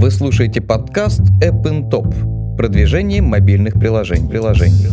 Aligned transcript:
Вы 0.00 0.10
слушаете 0.10 0.62
подкаст 0.62 1.20
App 1.42 1.62
in 1.64 1.90
Top. 1.90 2.56
Продвижение 2.56 3.20
мобильных 3.20 3.74
приложений. 3.74 4.30
приложений. 4.30 4.86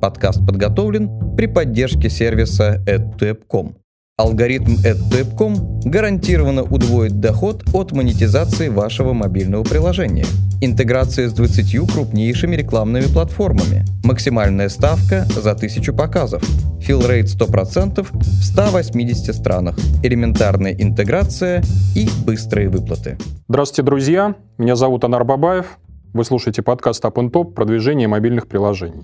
Подкаст 0.00 0.46
подготовлен 0.46 1.10
при 1.36 1.46
поддержке 1.46 2.08
сервиса 2.08 2.80
AdToApp.com. 2.86 3.81
Алгоритм 4.22 4.74
AdToApp.com 4.84 5.80
гарантированно 5.84 6.62
удвоит 6.62 7.18
доход 7.18 7.64
от 7.74 7.90
монетизации 7.90 8.68
вашего 8.68 9.14
мобильного 9.14 9.64
приложения. 9.64 10.26
Интеграция 10.60 11.28
с 11.28 11.32
20 11.32 11.90
крупнейшими 11.92 12.54
рекламными 12.54 13.12
платформами. 13.12 13.84
Максимальная 14.04 14.68
ставка 14.68 15.24
за 15.24 15.50
1000 15.50 15.92
показов. 15.92 16.40
Филрейт 16.80 17.26
100% 17.26 18.06
в 18.12 18.44
180 18.44 19.34
странах. 19.34 19.76
Элементарная 20.04 20.72
интеграция 20.72 21.64
и 21.96 22.08
быстрые 22.24 22.68
выплаты. 22.68 23.18
Здравствуйте, 23.48 23.82
друзья. 23.82 24.36
Меня 24.56 24.76
зовут 24.76 25.02
Анар 25.02 25.24
Бабаев. 25.24 25.78
Вы 26.12 26.24
слушаете 26.24 26.62
подкаст 26.62 27.04
Up 27.04 27.14
Top 27.14 27.54
«Продвижение 27.54 28.06
мобильных 28.06 28.46
приложений». 28.46 29.02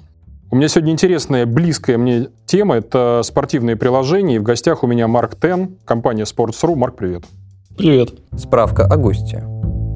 У 0.51 0.57
меня 0.57 0.69
сегодня 0.69 0.93
интересная, 0.93 1.45
близкая 1.45 1.99
мне 1.99 2.29
тема. 2.47 2.77
Это 2.77 3.21
спортивные 3.23 3.77
приложения. 3.77 4.37
И 4.37 4.39
в 4.39 4.43
гостях 4.43 4.83
у 4.83 4.87
меня 4.87 5.07
Марк 5.07 5.37
Тен, 5.39 5.77
компания 5.85 6.23
Sports.ru. 6.23 6.75
Марк, 6.75 6.97
привет. 6.97 7.25
Привет. 7.77 8.15
Справка 8.35 8.87
о 8.87 8.97
госте. 8.97 9.45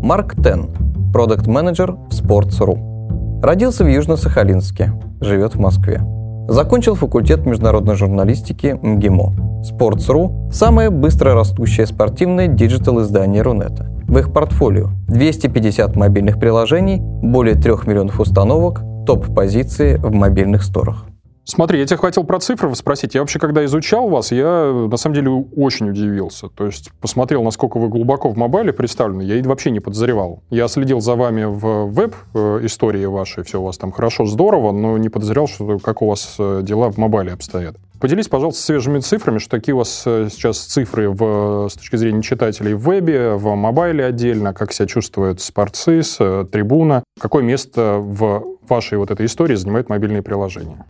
Марк 0.02 0.34
Тен, 0.34 0.68
продукт-менеджер 1.10 1.92
в 1.92 2.10
Sports.ru. 2.10 3.40
Родился 3.42 3.82
в 3.82 3.86
Южно-Сахалинске, 3.86 4.90
живет 5.22 5.54
в 5.54 5.58
Москве. 5.58 6.02
Закончил 6.48 6.96
факультет 6.96 7.46
международной 7.46 7.94
журналистики 7.94 8.78
МГИМО. 8.82 9.62
Sports.ru– 9.72 10.50
самое 10.52 10.90
быстро 10.90 11.32
растущее 11.32 11.86
спортивное 11.86 12.46
digital-издание 12.46 13.40
Рунета. 13.40 13.86
В 14.06 14.18
их 14.18 14.34
портфолио 14.34 14.90
250 15.08 15.96
мобильных 15.96 16.38
приложений, 16.38 16.98
более 17.00 17.54
3 17.54 17.72
миллионов 17.86 18.20
установок, 18.20 18.82
топ-позиции 19.06 19.96
в 19.96 20.12
мобильных 20.12 20.62
store 20.62 20.87
ах. 20.87 21.06
Смотри, 21.44 21.80
я 21.80 21.86
тебя 21.86 21.96
хотел 21.96 22.22
про 22.22 22.38
цифры 22.38 22.72
спросить. 22.76 23.14
Я 23.14 23.20
вообще, 23.20 23.40
когда 23.40 23.64
изучал 23.64 24.08
вас, 24.08 24.30
я 24.30 24.72
на 24.88 24.96
самом 24.96 25.16
деле 25.16 25.30
очень 25.56 25.90
удивился. 25.90 26.48
То 26.48 26.66
есть 26.66 26.92
посмотрел, 27.00 27.42
насколько 27.42 27.78
вы 27.78 27.88
глубоко 27.88 28.28
в 28.28 28.36
mobile 28.36 28.67
е 28.67 28.72
представлены. 28.72 29.22
Я 29.22 29.42
вообще 29.42 29.72
не 29.72 29.80
подозревал. 29.80 30.42
Я 30.50 30.68
следил 30.68 31.00
за 31.00 31.16
вами 31.16 31.44
в 31.44 31.86
веб-истории 31.86 33.04
вашей, 33.06 33.42
все 33.42 33.60
у 33.60 33.64
вас 33.64 33.76
там 33.76 33.90
хорошо, 33.90 34.24
здорово, 34.24 34.70
но 34.70 34.96
не 34.98 35.08
подозревал, 35.08 35.48
что, 35.48 35.78
как 35.80 36.00
у 36.02 36.06
вас 36.06 36.36
э, 36.38 36.60
дела 36.62 36.90
в 36.92 36.96
mobile 36.96 37.27
е 37.27 37.32
обстоят. 37.32 37.76
Поделись, 38.02 38.26
пожалуйста, 38.26 38.60
свежими 38.60 38.98
цифрами, 38.98 39.38
что 39.38 39.48
такие 39.48 39.76
у 39.76 39.78
вас 39.78 40.02
э, 40.06 40.28
сейчас 40.28 40.58
цифры 40.58 41.08
в, 41.08 41.68
с 41.68 41.74
точки 41.74 41.94
зрения 41.94 42.20
читателей 42.20 42.74
в 42.74 42.80
вебе, 42.80 43.34
в 43.34 43.54
мобайле 43.54 44.04
отдельно, 44.04 44.52
как 44.52 44.72
себя 44.72 44.88
чувствуют 44.88 45.40
Спортсис, 45.40 46.16
э, 46.18 46.44
Трибуна, 46.50 47.04
какое 47.20 47.44
место 47.44 47.98
в 48.00 48.44
вашей 48.68 48.98
вот 48.98 49.12
этой 49.12 49.26
истории 49.26 49.54
занимают 49.54 49.88
мобильные 49.88 50.20
приложения? 50.20 50.84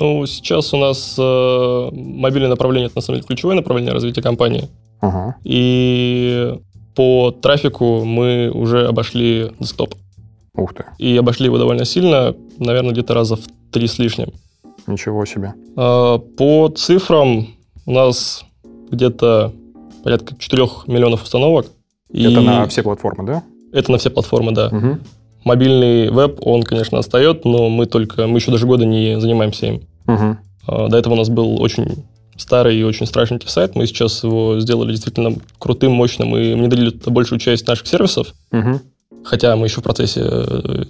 Ну, 0.00 0.24
сейчас 0.24 0.72
у 0.72 0.78
нас 0.78 1.16
э, 1.18 1.88
мобильное 1.92 2.48
направление 2.48 2.86
это 2.86 2.96
на 2.96 3.02
самом 3.02 3.18
деле 3.18 3.26
ключевое 3.28 3.54
направление 3.54 3.92
развития 3.92 4.22
компании. 4.22 4.70
Ага. 5.02 5.36
И 5.44 6.58
по 6.94 7.30
трафику 7.32 8.06
мы 8.06 8.50
уже 8.50 8.86
обошли 8.86 9.52
десктоп. 9.60 9.96
Ух 10.54 10.72
ты. 10.72 10.86
И 10.96 11.14
обошли 11.14 11.44
его 11.44 11.58
довольно 11.58 11.84
сильно, 11.84 12.34
наверное, 12.58 12.92
где-то 12.92 13.12
раза 13.12 13.36
в 13.36 13.42
три 13.70 13.86
с 13.86 13.98
лишним. 13.98 14.32
Ничего 14.86 15.24
себе. 15.24 15.54
Э, 15.76 16.18
по 16.18 16.68
цифрам 16.68 17.46
у 17.86 17.92
нас 17.92 18.44
где-то 18.90 19.52
порядка 20.02 20.34
4 20.38 20.62
миллионов 20.86 21.22
установок. 21.22 21.66
Это 22.10 22.40
и... 22.40 22.44
на 22.44 22.66
все 22.66 22.82
платформы, 22.82 23.24
да? 23.26 23.42
Это 23.72 23.90
на 23.90 23.98
все 23.98 24.10
платформы, 24.10 24.52
да. 24.52 24.68
Угу. 24.68 24.98
Мобильный 25.44 26.10
веб, 26.10 26.38
он, 26.42 26.62
конечно, 26.62 26.98
отстает, 26.98 27.44
но 27.44 27.68
мы 27.68 27.86
только, 27.86 28.26
мы 28.26 28.38
еще 28.38 28.50
даже 28.50 28.66
года 28.66 28.84
не 28.84 29.20
занимаемся 29.20 29.66
им. 29.66 29.82
Угу. 30.06 30.88
До 30.88 30.96
этого 30.96 31.14
у 31.14 31.16
нас 31.16 31.28
был 31.28 31.60
очень 31.60 32.04
старый 32.36 32.76
и 32.76 32.82
очень 32.82 33.06
страшненький 33.06 33.48
сайт. 33.48 33.74
Мы 33.74 33.86
сейчас 33.86 34.22
его 34.22 34.60
сделали 34.60 34.92
действительно 34.92 35.34
крутым, 35.58 35.92
мощным 35.92 36.36
и 36.36 36.54
внедрили 36.54 36.90
туда 36.90 37.10
большую 37.10 37.38
часть 37.38 37.66
наших 37.66 37.86
сервисов. 37.86 38.34
Угу. 38.52 38.80
Хотя 39.24 39.56
мы 39.56 39.66
еще 39.66 39.80
в 39.80 39.84
процессе 39.84 40.20
э, 40.24 40.84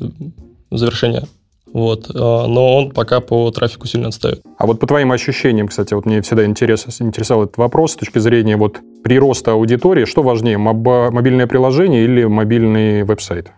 завершения. 0.70 1.24
Вот. 1.72 2.10
А, 2.14 2.46
но 2.46 2.76
он 2.76 2.90
пока 2.90 3.20
по 3.20 3.50
трафику 3.50 3.86
сильно 3.86 4.08
отстает. 4.08 4.42
А 4.58 4.66
вот 4.66 4.78
по 4.80 4.86
твоим 4.86 5.12
ощущениям, 5.12 5.68
кстати, 5.68 5.94
вот 5.94 6.06
мне 6.06 6.20
всегда 6.22 6.44
интерес, 6.44 6.86
интересовал 7.00 7.44
этот 7.44 7.56
вопрос 7.56 7.92
с 7.92 7.96
точки 7.96 8.18
зрения 8.18 8.56
вот 8.56 8.78
прироста 9.02 9.52
аудитории. 9.52 10.04
Что 10.04 10.22
важнее, 10.22 10.58
мобильное 10.58 11.46
приложение 11.46 12.04
или 12.04 12.24
мобильный 12.24 13.02
веб-сайт? 13.04 13.52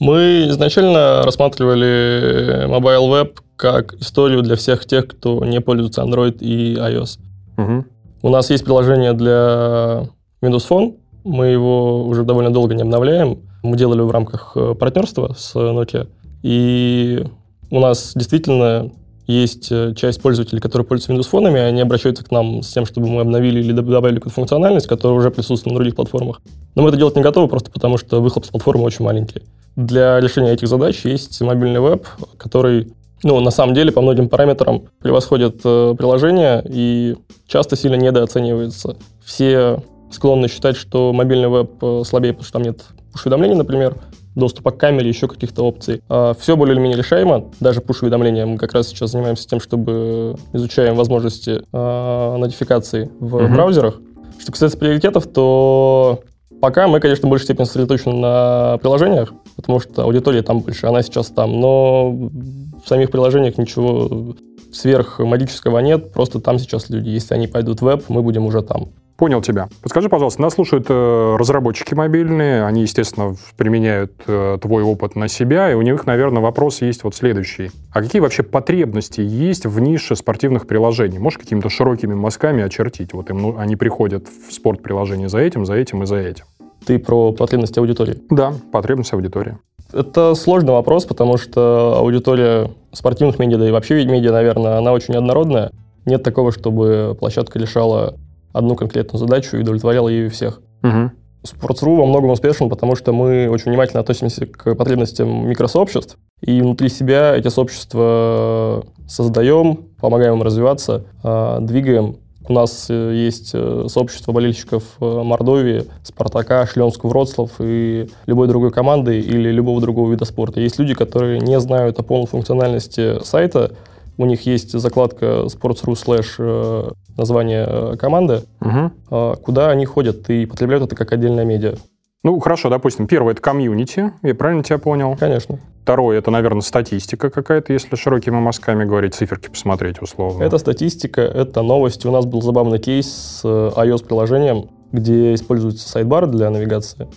Мы 0.00 0.46
изначально 0.48 1.22
рассматривали 1.22 2.66
Mobile 2.66 3.10
Web 3.10 3.36
как 3.56 3.94
историю 3.94 4.42
для 4.42 4.56
всех 4.56 4.86
тех, 4.86 5.06
кто 5.06 5.44
не 5.44 5.60
пользуется 5.60 6.02
Android 6.02 6.38
и 6.40 6.74
iOS. 6.74 7.18
Угу. 7.58 7.84
У 8.22 8.28
нас 8.30 8.50
есть 8.50 8.64
приложение 8.64 9.12
для 9.12 10.08
Windows 10.42 10.66
Phone. 10.68 10.96
Мы 11.24 11.48
его 11.48 12.06
уже 12.06 12.24
довольно 12.24 12.50
долго 12.50 12.74
не 12.74 12.82
обновляем. 12.82 13.40
Мы 13.62 13.76
делали 13.76 14.00
в 14.00 14.10
рамках 14.10 14.52
э, 14.54 14.74
партнерства 14.74 15.34
с 15.36 15.54
Nokia. 15.54 16.08
И 16.42 17.22
у 17.70 17.80
нас 17.80 18.12
действительно 18.14 18.90
есть 19.26 19.70
э, 19.70 19.94
часть 19.94 20.20
пользователей, 20.20 20.60
которые 20.60 20.86
пользуются 20.86 21.12
Windows 21.12 21.42
Phone, 21.42 21.56
они 21.56 21.80
обращаются 21.80 22.24
к 22.24 22.30
нам 22.30 22.62
с 22.62 22.72
тем, 22.72 22.84
чтобы 22.84 23.08
мы 23.08 23.20
обновили 23.20 23.60
или 23.60 23.72
добавили 23.72 24.16
какую-то 24.16 24.34
функциональность, 24.34 24.86
которая 24.86 25.18
уже 25.18 25.30
присутствует 25.30 25.72
на 25.72 25.78
других 25.78 25.94
платформах. 25.94 26.40
Но 26.74 26.82
мы 26.82 26.88
это 26.88 26.98
делать 26.98 27.16
не 27.16 27.22
готовы, 27.22 27.48
просто 27.48 27.70
потому 27.70 27.96
что 27.96 28.20
выхлоп 28.20 28.44
с 28.44 28.48
платформы 28.48 28.84
очень 28.84 29.04
маленький. 29.04 29.42
Для 29.76 30.20
решения 30.20 30.52
этих 30.52 30.68
задач 30.68 31.04
есть 31.04 31.40
мобильный 31.40 31.80
веб, 31.80 32.06
который 32.36 32.92
ну, 33.22 33.38
на 33.40 33.50
самом 33.50 33.74
деле, 33.74 33.92
по 33.92 34.00
многим 34.00 34.30
параметрам 34.30 34.84
превосходит 35.00 35.60
э, 35.64 35.94
приложение 35.96 36.64
и 36.66 37.16
часто 37.46 37.76
сильно 37.76 37.96
недооценивается. 37.96 38.96
Все 39.22 39.82
склонны 40.10 40.48
считать, 40.48 40.76
что 40.76 41.12
мобильный 41.12 41.48
веб 41.48 41.70
э, 41.82 42.02
слабее, 42.06 42.32
потому 42.32 42.44
что 42.44 42.52
там 42.54 42.62
нет 42.62 42.82
уведомлений, 43.14 43.56
например, 43.56 43.96
доступа 44.40 44.72
к 44.72 44.78
камере, 44.78 45.08
еще 45.08 45.28
каких-то 45.28 45.62
опций. 45.62 46.02
А 46.08 46.34
все 46.34 46.56
более 46.56 46.74
или 46.74 46.80
менее 46.80 46.98
решаемо, 46.98 47.50
даже 47.60 47.80
push-уведомления. 47.80 48.46
Мы 48.46 48.58
как 48.58 48.72
раз 48.72 48.88
сейчас 48.88 49.12
занимаемся 49.12 49.46
тем, 49.46 49.60
чтобы 49.60 50.36
изучаем 50.52 50.96
возможности 50.96 51.62
э, 51.72 52.36
нотификаций 52.38 53.10
в 53.20 53.36
uh-huh. 53.36 53.52
браузерах. 53.52 54.00
Что 54.40 54.52
касается 54.52 54.78
приоритетов, 54.78 55.26
то 55.26 56.20
пока 56.60 56.88
мы, 56.88 57.00
конечно, 57.00 57.26
в 57.26 57.30
большей 57.30 57.44
степени 57.44 57.64
сосредоточены 57.64 58.16
на 58.16 58.78
приложениях, 58.78 59.32
потому 59.56 59.80
что 59.80 60.02
аудитория 60.02 60.42
там 60.42 60.60
больше, 60.60 60.86
она 60.86 61.02
сейчас 61.02 61.28
там. 61.28 61.60
Но 61.60 62.10
в 62.10 62.86
самих 62.86 63.10
приложениях 63.10 63.58
ничего 63.58 64.34
сверх 64.72 65.18
магического 65.18 65.78
нет, 65.80 66.12
просто 66.12 66.40
там 66.40 66.58
сейчас 66.58 66.90
люди. 66.90 67.08
Если 67.08 67.34
они 67.34 67.46
пойдут 67.46 67.80
в 67.80 67.84
веб, 67.84 68.04
мы 68.08 68.22
будем 68.22 68.46
уже 68.46 68.62
там. 68.62 68.88
Понял 69.20 69.42
тебя. 69.42 69.68
Подскажи, 69.82 70.08
пожалуйста, 70.08 70.40
нас 70.40 70.54
слушают 70.54 70.86
э, 70.88 71.36
разработчики 71.38 71.92
мобильные, 71.92 72.64
они, 72.64 72.80
естественно, 72.80 73.36
применяют 73.58 74.14
э, 74.26 74.56
твой 74.62 74.82
опыт 74.82 75.14
на 75.14 75.28
себя, 75.28 75.70
и 75.70 75.74
у 75.74 75.82
них, 75.82 76.06
наверное, 76.06 76.40
вопрос 76.40 76.80
есть 76.80 77.04
вот 77.04 77.14
следующий. 77.14 77.70
А 77.92 78.00
какие 78.00 78.22
вообще 78.22 78.42
потребности 78.42 79.20
есть 79.20 79.66
в 79.66 79.78
нише 79.78 80.16
спортивных 80.16 80.66
приложений? 80.66 81.18
Можешь 81.18 81.38
какими-то 81.38 81.68
широкими 81.68 82.14
мазками 82.14 82.62
очертить? 82.62 83.12
Вот 83.12 83.28
им, 83.28 83.42
ну, 83.42 83.58
они 83.58 83.76
приходят 83.76 84.26
в 84.26 84.54
спорт-приложение 84.54 85.28
за 85.28 85.40
этим, 85.40 85.66
за 85.66 85.74
этим 85.74 86.02
и 86.02 86.06
за 86.06 86.16
этим. 86.16 86.46
Ты 86.86 86.98
про 86.98 87.32
потребности 87.32 87.78
аудитории? 87.78 88.16
Да, 88.30 88.54
потребности 88.72 89.14
аудитории. 89.14 89.58
Это 89.92 90.34
сложный 90.34 90.72
вопрос, 90.72 91.04
потому 91.04 91.36
что 91.36 91.96
аудитория 91.98 92.70
спортивных 92.92 93.38
медиа, 93.38 93.58
да 93.58 93.68
и 93.68 93.70
вообще 93.70 94.02
медиа, 94.02 94.32
наверное, 94.32 94.78
она 94.78 94.94
очень 94.94 95.14
однородная. 95.14 95.72
Нет 96.06 96.22
такого, 96.22 96.52
чтобы 96.52 97.14
площадка 97.20 97.58
решала 97.58 98.16
одну 98.52 98.76
конкретную 98.76 99.18
задачу 99.18 99.56
и 99.56 99.60
удовлетворяла 99.60 100.08
ее 100.08 100.28
всех. 100.28 100.60
Угу. 100.82 101.10
Sports.ru 101.42 101.96
во 101.96 102.06
многом 102.06 102.30
успешен, 102.30 102.68
потому 102.68 102.96
что 102.96 103.12
мы 103.12 103.48
очень 103.48 103.70
внимательно 103.70 104.00
относимся 104.00 104.46
к 104.46 104.74
потребностям 104.74 105.48
микросообществ, 105.48 106.18
и 106.42 106.60
внутри 106.60 106.88
себя 106.88 107.34
эти 107.34 107.48
сообщества 107.48 108.84
создаем, 109.08 109.88
помогаем 110.00 110.34
им 110.34 110.42
развиваться, 110.42 111.04
а, 111.22 111.60
двигаем. 111.60 112.16
У 112.48 112.52
нас 112.52 112.86
э, 112.88 113.12
есть 113.14 113.50
э, 113.54 113.84
сообщество 113.88 114.32
болельщиков 114.32 114.82
э, 115.00 115.22
Мордовии, 115.22 115.84
Спартака, 116.02 116.66
Шленского 116.66 117.10
Вроцлав 117.10 117.50
и 117.60 118.08
любой 118.26 118.48
другой 118.48 118.72
команды 118.72 119.20
или 119.20 119.50
любого 119.50 119.80
другого 119.80 120.10
вида 120.10 120.24
спорта. 120.24 120.60
Есть 120.60 120.78
люди, 120.78 120.94
которые 120.94 121.38
не 121.38 121.60
знают 121.60 122.00
о 122.00 122.02
полной 122.02 122.26
функциональности 122.26 123.22
сайта, 123.22 123.72
у 124.20 124.26
них 124.26 124.42
есть 124.42 124.78
закладка 124.78 125.46
sports.ru 125.46 125.94
slash 125.94 126.94
название 127.16 127.66
э, 127.66 127.96
команды, 127.96 128.42
угу. 128.60 129.36
куда 129.42 129.70
они 129.70 129.86
ходят 129.86 130.28
и 130.28 130.46
потребляют 130.46 130.84
это 130.84 130.94
как 130.94 131.12
отдельное 131.12 131.44
медиа. 131.44 131.76
Ну, 132.22 132.38
хорошо, 132.38 132.68
допустим, 132.68 133.06
первое— 133.06 133.32
это 133.34 133.40
комьюнити, 133.40 134.12
я 134.22 134.34
правильно 134.34 134.62
тебя 134.62 134.76
понял? 134.78 135.16
Конечно. 135.18 135.58
Второе— 135.82 136.18
это, 136.20 136.30
наверное, 136.30 136.60
статистика 136.60 137.30
какая-то, 137.30 137.72
если 137.72 137.96
широкими 137.96 138.36
мазками 138.38 138.84
говорить, 138.84 139.14
циферки 139.14 139.48
посмотреть 139.48 140.02
условно. 140.02 140.42
Это 140.42 140.58
статистика, 140.58 141.22
это 141.22 141.62
новости. 141.62 142.06
У 142.06 142.10
нас 142.10 142.26
был 142.26 142.42
забавный 142.42 142.78
кейс 142.78 143.06
с 143.06 143.40
э, 143.44 143.70
iOS-приложением. 143.74 144.68
где 144.92 145.34
используется 145.34 145.88
сайдбар 145.88 146.26
для 146.26 146.50
навигации. 146.50 147.08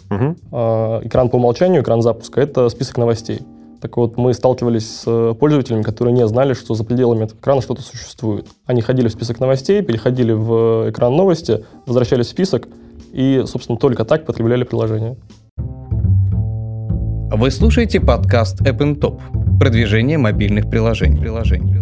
А, 0.51 1.01
Экран 1.03 1.29
по 1.29 1.35
умолчанию, 1.35 1.81
экран 1.81 2.01
запуска– 2.01 2.39
это 2.41 2.69
список 2.69 2.97
новостей. 2.97 3.41
Так 3.83 3.97
вот, 3.97 4.15
мы 4.15 4.33
сталкивались 4.33 5.01
с 5.01 5.33
пользователями, 5.38 5.81
которые 5.81 6.13
не 6.13 6.25
знали, 6.25 6.53
что 6.53 6.74
за 6.74 6.85
пределами 6.85 7.25
этого 7.25 7.38
экрана 7.38 7.62
что-то 7.62 7.81
существует. 7.81 8.47
Они 8.65 8.80
ходили 8.80 9.09
в 9.09 9.12
список 9.12 9.41
новостей, 9.41 9.81
переходили 9.81 10.31
в 10.31 10.89
экран 10.89 11.13
новости, 11.13 11.65
возвращались 11.85 12.27
в 12.27 12.30
список 12.30 12.69
и, 13.12 13.44
собственно, 13.45 13.77
только 13.77 14.06
так 14.06 14.25
потребляли 14.25 14.63
приложение. 14.63 15.18
Вы 15.57 17.51
слушаете 17.51 18.00
подкаст 18.00 18.62
App 18.62 18.77
in 18.77 18.97
Top. 18.97 19.19
Продвижение 19.59 20.18
мобильных 20.18 20.69
приложений. 20.69 21.19
приложений. 21.19 21.74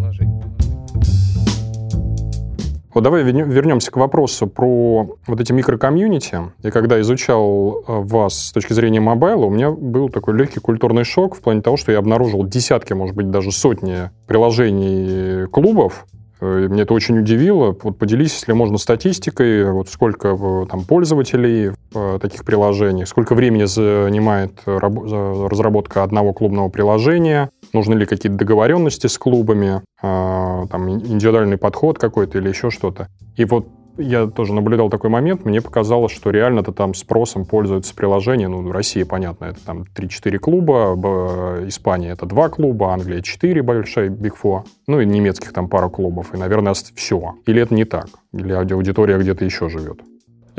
Вот 2.94 3.04
давай 3.04 3.24
вернем- 3.24 3.50
вернемся 3.50 3.90
к 3.92 3.98
вопросу 3.98 4.48
про 4.48 5.16
вот 5.28 5.40
эти 5.40 5.54
микрокомьюнити. 5.54 6.40
Я 6.62 6.72
когда 6.72 7.00
изучал 7.02 7.84
э, 7.88 8.00
вас 8.04 8.48
с 8.48 8.52
точки 8.52 8.74
зрения 8.74 9.00
мобайла, 9.00 9.46
у 9.46 9.50
меня 9.50 9.72
был 9.72 10.10
такой 10.10 10.36
легкий 10.36 10.60
культурный 10.60 11.04
шок 11.06 11.36
в 11.36 11.42
плане 11.42 11.62
того, 11.62 11.78
что 11.78 11.92
я 11.92 12.00
обнаружил 12.00 12.46
десятки, 12.46 12.94
может 12.94 13.16
быть, 13.16 13.32
даже 13.32 13.52
сотни 13.52 14.10
приложений 14.28 15.48
клубов. 15.52 16.06
Э, 16.42 16.68
Меня 16.70 16.84
это 16.84 16.94
очень 16.94 17.18
удивило. 17.18 17.76
Вот 17.82 17.98
поделись, 17.98 18.34
если 18.34 18.52
можно, 18.54 18.78
статистикой, 18.78 19.72
вот 19.72 19.88
сколько 19.90 20.30
э, 20.30 20.66
там 20.70 20.84
пользователей 20.84 21.70
в 21.94 21.98
э, 21.98 22.20
таких 22.20 22.44
приложениях, 22.44 23.08
сколько 23.08 23.36
времени 23.36 23.64
занимает 23.66 24.52
э, 24.66 24.78
рабо- 24.78 25.08
за- 25.08 25.48
разработка 25.50 26.04
одного 26.04 26.34
клубного 26.34 26.68
приложения, 26.70 27.50
нужны 27.74 27.94
ли 27.96 28.06
какие-то 28.06 28.38
договоренности 28.38 29.08
с 29.08 29.18
клубами, 29.18 29.82
а, 30.02 30.66
там 30.68 30.88
ин- 30.90 31.06
индивидуальный 31.06 31.58
подход 31.58 31.98
какой-то 32.00 32.38
или 32.38 32.50
еще 32.50 32.70
что-то. 32.70 33.08
И 33.36 33.46
вот 33.46 33.68
я 33.98 34.28
тоже 34.28 34.54
наблюдал 34.54 34.90
такой 34.90 35.10
момент, 35.10 35.44
мне 35.46 35.62
показалось, 35.62 36.12
что 36.14 36.30
реально-то 36.32 36.72
там 36.72 36.94
спросом 36.94 37.46
пользуются 37.46 37.94
приложения, 37.94 38.48
ну, 38.48 38.62
в 38.62 38.72
России, 38.72 39.04
понятно, 39.04 39.46
это 39.46 39.64
там 39.66 39.84
3-4 39.94 40.38
клуба, 40.40 40.96
Б- 40.96 41.68
Испания 41.68 42.12
это 42.12 42.26
2 42.26 42.50
клуба, 42.50 42.94
Англия 42.94 43.22
4 43.22 43.62
большая, 43.62 44.10
Big 44.10 44.34
Four, 44.42 44.62
ну 44.88 45.02
и 45.02 45.06
немецких 45.06 45.52
там 45.54 45.68
пару 45.68 45.90
клубов, 45.90 46.34
и, 46.34 46.38
наверное, 46.38 46.74
все. 46.74 47.36
Или 47.46 47.62
это 47.62 47.76
не 47.76 47.84
так? 47.86 48.08
Или 48.34 48.54
ауди- 48.54 48.74
аудитория 48.74 49.18
где-то 49.18 49.44
еще 49.46 49.68
живет? 49.70 50.00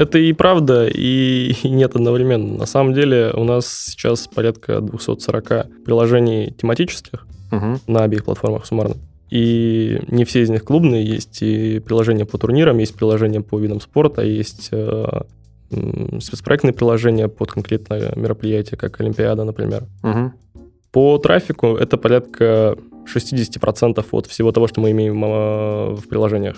Это 0.03 0.19
и 0.19 0.33
правда, 0.33 0.89
и 0.89 1.55
и 1.63 1.71
нет 1.71 1.95
одновременно. 1.95 2.59
На 2.59 2.67
самом 2.67 2.93
деле 2.93 3.33
у 3.35 3.45
нас 3.45 3.67
сейчас 3.91 4.27
порядка 4.27 4.81
240 4.81 5.67
приложений 5.85 6.55
тематических 6.59 7.27
Мгм. 7.51 7.81
на 7.87 8.05
обеих 8.05 8.25
платформах 8.25 8.67
суммарно. 8.67 8.97
И 9.31 10.01
не 10.09 10.25
все 10.25 10.43
из 10.43 10.51
них 10.51 10.65
клубные, 10.65 11.05
есть 11.05 11.43
и 11.43 11.79
приложения 11.81 12.25
по 12.25 12.37
турнирам, 12.39 12.79
есть 12.79 12.95
приложения 12.95 13.41
по 13.41 13.59
видам 13.59 13.81
спорта, 13.81 14.23
есть 14.23 14.69
э, 14.73 15.23
спецпроектные 16.21 16.73
приложения 16.73 17.29
под 17.29 17.53
конкретное 17.53 18.13
мероприятие, 18.17 18.77
как 18.77 19.01
Олимпиада, 19.01 19.45
например. 19.45 19.85
Мгм. 20.03 20.33
По 20.91 21.19
трафику 21.19 21.77
это 21.77 21.97
порядка 21.97 22.77
60% 23.07 24.05
от 24.13 24.27
всего 24.27 24.53
того, 24.53 24.67
что 24.67 24.81
мы 24.81 24.91
имеем 24.91 25.25
э, 25.25 25.95
в 25.95 26.09
приложениях. 26.09 26.57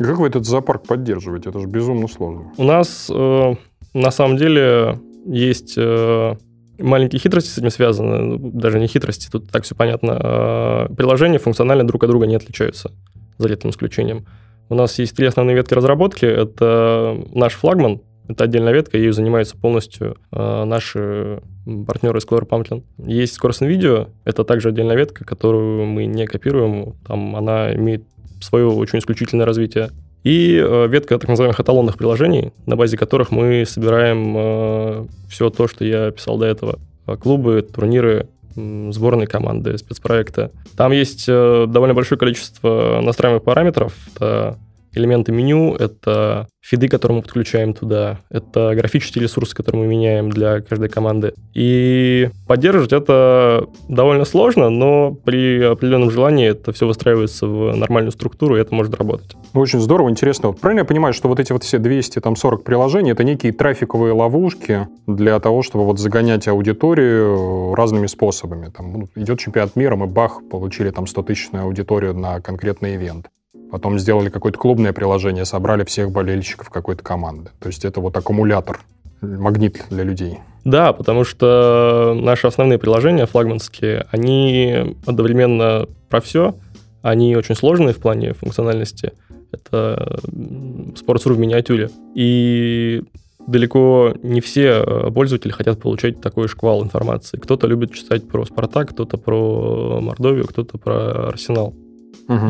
И 0.00 0.02
как 0.02 0.18
вы 0.18 0.28
этот 0.28 0.46
зоопарк 0.46 0.86
поддерживаете? 0.86 1.50
Это 1.50 1.60
же 1.60 1.66
безумно 1.66 2.08
сложно. 2.08 2.52
У 2.56 2.64
нас 2.64 3.10
э, 3.12 3.54
на 3.92 4.10
самом 4.10 4.38
деле 4.38 4.98
есть 5.26 5.74
э, 5.76 6.36
маленькие 6.78 7.20
хитрости 7.20 7.50
с 7.50 7.58
этим 7.58 7.68
связаны, 7.68 8.38
даже 8.38 8.80
не 8.80 8.86
хитрости, 8.86 9.28
тут 9.30 9.50
так 9.50 9.64
все 9.64 9.74
понятно. 9.74 10.88
Э, 10.88 10.94
приложения 10.94 11.38
функционально 11.38 11.84
друг 11.86 12.02
от 12.02 12.08
друга 12.08 12.26
не 12.26 12.34
отличаются, 12.34 12.92
за 13.36 13.48
редким 13.48 13.70
исключением. 13.70 14.24
У 14.70 14.74
нас 14.74 14.98
есть 14.98 15.14
три 15.14 15.26
основные 15.26 15.54
ветки 15.54 15.74
разработки. 15.74 16.24
Это 16.24 17.22
наш 17.34 17.52
флагман, 17.52 18.00
это 18.26 18.44
отдельная 18.44 18.72
ветка, 18.72 18.96
ею 18.96 19.12
занимаются 19.12 19.58
полностью 19.58 20.16
э, 20.32 20.64
наши 20.64 21.42
партнеры 21.86 22.20
из 22.20 22.26
Clover 22.26 22.48
Pumpkin. 22.48 22.84
Есть 23.04 23.34
скоростное 23.34 23.68
видео, 23.68 24.08
это 24.24 24.44
также 24.44 24.70
отдельная 24.70 24.96
ветка, 24.96 25.26
которую 25.26 25.84
мы 25.84 26.06
не 26.06 26.26
копируем, 26.26 26.94
там 27.06 27.36
она 27.36 27.74
имеет 27.74 28.04
свое 28.40 28.66
очень 28.68 28.98
исключительное 28.98 29.46
развитие. 29.46 29.90
И 30.24 30.54
э, 30.56 30.86
ветка 30.88 31.18
так 31.18 31.28
называемых 31.28 31.60
эталонных 31.60 31.96
приложений, 31.96 32.52
на 32.66 32.76
базе 32.76 32.96
которых 32.96 33.30
мы 33.30 33.64
собираем 33.66 35.08
все 35.28 35.48
то, 35.48 35.66
что 35.66 35.84
я 35.84 36.10
писал 36.10 36.36
до 36.36 36.46
этого. 36.46 36.78
Э, 37.06 37.16
Клубы, 37.16 37.62
турниры, 37.62 38.28
сборные 38.54 39.26
команды, 39.26 39.78
спецпроекты. 39.78 40.50
Там 40.76 40.92
есть 40.92 41.26
э, 41.28 41.66
довольно 41.68 41.94
большое 41.94 42.18
количество 42.18 43.00
настраиваемых 43.02 43.44
параметров. 43.44 43.94
Это 44.14 44.58
элементы 44.92 45.32
меню, 45.32 45.74
это 45.74 46.48
фиды, 46.60 46.88
которые 46.88 47.16
мы 47.16 47.22
подключаем 47.22 47.74
туда, 47.74 48.18
это 48.30 48.72
графический 48.74 49.20
ресурс, 49.20 49.54
который 49.54 49.76
мы 49.76 49.86
меняем 49.86 50.30
для 50.30 50.60
каждой 50.60 50.88
команды. 50.88 51.32
И 51.54 52.28
поддерживать 52.46 52.92
это 52.92 53.66
довольно 53.88 54.24
сложно, 54.24 54.68
но 54.70 55.12
при 55.12 55.62
определенном 55.62 56.10
желании 56.10 56.48
это 56.48 56.72
все 56.72 56.86
выстраивается 56.86 57.46
в 57.46 57.76
нормальную 57.76 58.12
структуру, 58.12 58.56
и 58.56 58.60
это 58.60 58.74
может 58.74 58.94
работать. 58.94 59.36
Ну, 59.54 59.60
Очень 59.60 59.80
здорово, 59.80 60.10
интересно. 60.10 60.48
Вот 60.48 60.60
правильно 60.60 60.80
я 60.80 60.84
понимаю, 60.84 61.14
что 61.14 61.28
вот 61.28 61.40
эти 61.40 61.52
вот 61.52 61.64
все 61.64 61.78
240 61.78 62.62
приложений 62.62 63.12
это 63.12 63.24
некие 63.24 63.52
трафиковые 63.52 64.12
ловушки 64.12 64.88
для 65.06 65.38
того, 65.40 65.62
чтобы 65.62 65.84
вот 65.84 65.98
загонять 65.98 66.46
аудиторию 66.46 67.74
разными 67.74 68.06
способами. 68.06 68.70
Там 68.70 68.92
ну, 68.92 69.08
идет 69.16 69.38
чемпионат 69.38 69.76
мира, 69.76 69.96
мы 69.96 70.06
бах, 70.06 70.40
получили 70.50 70.90
там 70.90 71.06
100 71.06 71.22
тысячную 71.22 71.64
аудиторию 71.64 72.14
на 72.14 72.40
конкретный 72.40 72.96
ивент. 72.96 73.28
Потом 73.70 73.98
сделали 73.98 74.28
какое-то 74.28 74.58
клубное 74.58 74.92
приложение, 74.92 75.44
собрали 75.44 75.84
всех 75.84 76.10
болельщиков 76.10 76.70
какой-то 76.70 77.02
команды. 77.02 77.50
То 77.60 77.68
есть 77.68 77.84
это 77.84 78.00
вот 78.00 78.16
аккумулятор, 78.16 78.80
магнит 79.20 79.84
для 79.90 80.04
людей. 80.04 80.38
Да, 80.64 80.92
потому 80.92 81.24
что 81.24 82.14
наши 82.20 82.46
основные 82.46 82.78
приложения 82.78 83.26
флагманские, 83.26 84.06
они 84.10 84.96
одновременно 85.06 85.86
про 86.08 86.20
все, 86.20 86.54
они 87.02 87.36
очень 87.36 87.54
сложные 87.54 87.94
в 87.94 87.98
плане 87.98 88.34
функциональности. 88.34 89.12
Это 89.52 90.20
Sports.ru 90.26 91.32
в 91.34 91.38
миниатюре. 91.38 91.90
И 92.14 93.02
далеко 93.46 94.14
не 94.22 94.40
все 94.40 94.82
э, 94.84 95.10
пользователи 95.10 95.50
хотят 95.50 95.80
получать 95.80 96.20
такой 96.20 96.46
шквал 96.46 96.82
информации. 96.84 97.38
Кто-то 97.38 97.66
любит 97.66 97.92
читать 97.92 98.28
про 98.28 98.44
Спартак, 98.44 98.90
кто-то 98.90 99.16
про 99.16 100.00
Мордовию, 100.00 100.46
кто-то 100.46 100.78
про 100.78 101.28
Арсенал. 101.28 101.74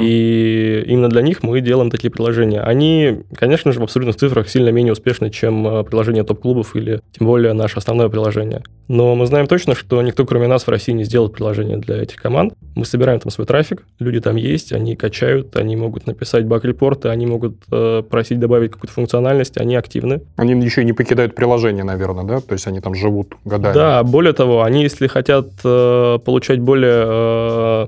И 0.00 0.84
именно 0.86 1.08
для 1.08 1.22
них 1.22 1.42
мы 1.42 1.60
делаем 1.60 1.90
такие 1.90 2.10
приложения. 2.10 2.60
Они, 2.60 3.22
конечно 3.34 3.72
же, 3.72 3.80
в 3.80 3.82
абсолютных 3.82 4.16
цифрах 4.16 4.48
сильно 4.48 4.68
менее 4.68 4.92
успешны, 4.92 5.30
чем 5.30 5.66
э, 5.66 5.84
приложения 5.84 6.22
топ-клубов 6.22 6.76
или 6.76 7.00
тем 7.16 7.26
более 7.26 7.52
наше 7.54 7.78
основное 7.78 8.08
приложение. 8.08 8.62
Но 8.88 9.14
мы 9.14 9.26
знаем 9.26 9.46
точно, 9.46 9.74
что 9.74 10.02
никто, 10.02 10.26
кроме 10.26 10.48
нас, 10.48 10.66
в 10.66 10.68
России 10.68 10.92
не 10.92 11.04
сделает 11.04 11.32
приложение 11.32 11.78
для 11.78 12.02
этих 12.02 12.16
команд. 12.16 12.54
Мы 12.74 12.84
собираем 12.84 13.20
там 13.20 13.30
свой 13.30 13.46
трафик, 13.46 13.84
люди 13.98 14.20
там 14.20 14.36
есть, 14.36 14.72
они 14.72 14.96
качают, 14.96 15.56
они 15.56 15.76
могут 15.76 16.06
написать 16.06 16.44
баг-репорты, 16.44 17.08
они 17.08 17.26
могут 17.26 17.56
э, 17.72 18.02
просить 18.08 18.38
добавить 18.40 18.72
какую-то 18.72 18.94
функциональность, 18.94 19.56
они 19.58 19.76
активны. 19.76 20.22
Они 20.36 20.52
еще 20.62 20.82
и 20.82 20.84
не 20.84 20.92
покидают 20.92 21.34
приложение, 21.34 21.84
наверное, 21.84 22.24
да? 22.24 22.40
То 22.40 22.52
есть 22.52 22.66
они 22.66 22.80
там 22.80 22.94
живут 22.94 23.34
годами. 23.44 23.74
Да, 23.74 24.02
более 24.02 24.32
того, 24.32 24.62
они, 24.62 24.82
если 24.82 25.06
хотят 25.06 25.46
э, 25.64 26.18
получать 26.24 26.60
более 26.60 27.04
э, 27.06 27.86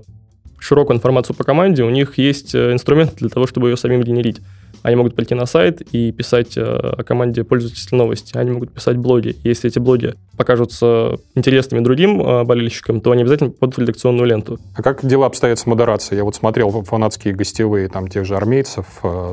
широкую 0.63 0.97
информацию 0.97 1.37
по 1.37 1.45
команде, 1.45 1.83
у 1.83 1.91
них 1.91 2.19
есть 2.19 2.55
э, 2.55 2.73
инструменты 2.73 3.17
для 3.17 3.29
того, 3.29 3.47
чтобы 3.47 3.69
ее 3.69 3.77
самим 3.77 4.03
генерить. 4.03 4.41
Они 4.83 4.97
могут 4.97 5.15
прийти 5.15 5.35
на 5.35 5.47
сайт 5.47 5.81
и 5.93 6.13
писать 6.13 6.57
э, 6.57 6.63
о 6.63 7.03
команде 7.05 7.45
пользовательские 7.45 7.99
новости. 7.99 8.37
Они 8.37 8.51
могут 8.51 8.73
писать 8.73 8.97
блоги. 8.97 9.37
Если 9.45 9.71
эти 9.71 9.79
блоги 9.79 10.15
покажутся 10.37 11.19
интересными 11.35 11.83
другим 11.83 12.21
э, 12.21 12.45
болельщикам, 12.45 13.01
то 13.01 13.11
они 13.11 13.23
обязательно 13.23 13.53
в 13.61 13.79
редакционную 13.79 14.27
ленту. 14.27 14.59
А 14.75 14.83
как 14.83 15.05
дела 15.05 15.27
обстоят 15.27 15.59
с 15.59 15.67
модерацией? 15.67 16.19
Я 16.19 16.25
вот 16.25 16.37
смотрел 16.37 16.71
фанатские 16.85 17.35
гостевые 17.35 17.89
там 17.89 18.09
тех 18.09 18.25
же 18.25 18.37
армейцев, 18.37 18.87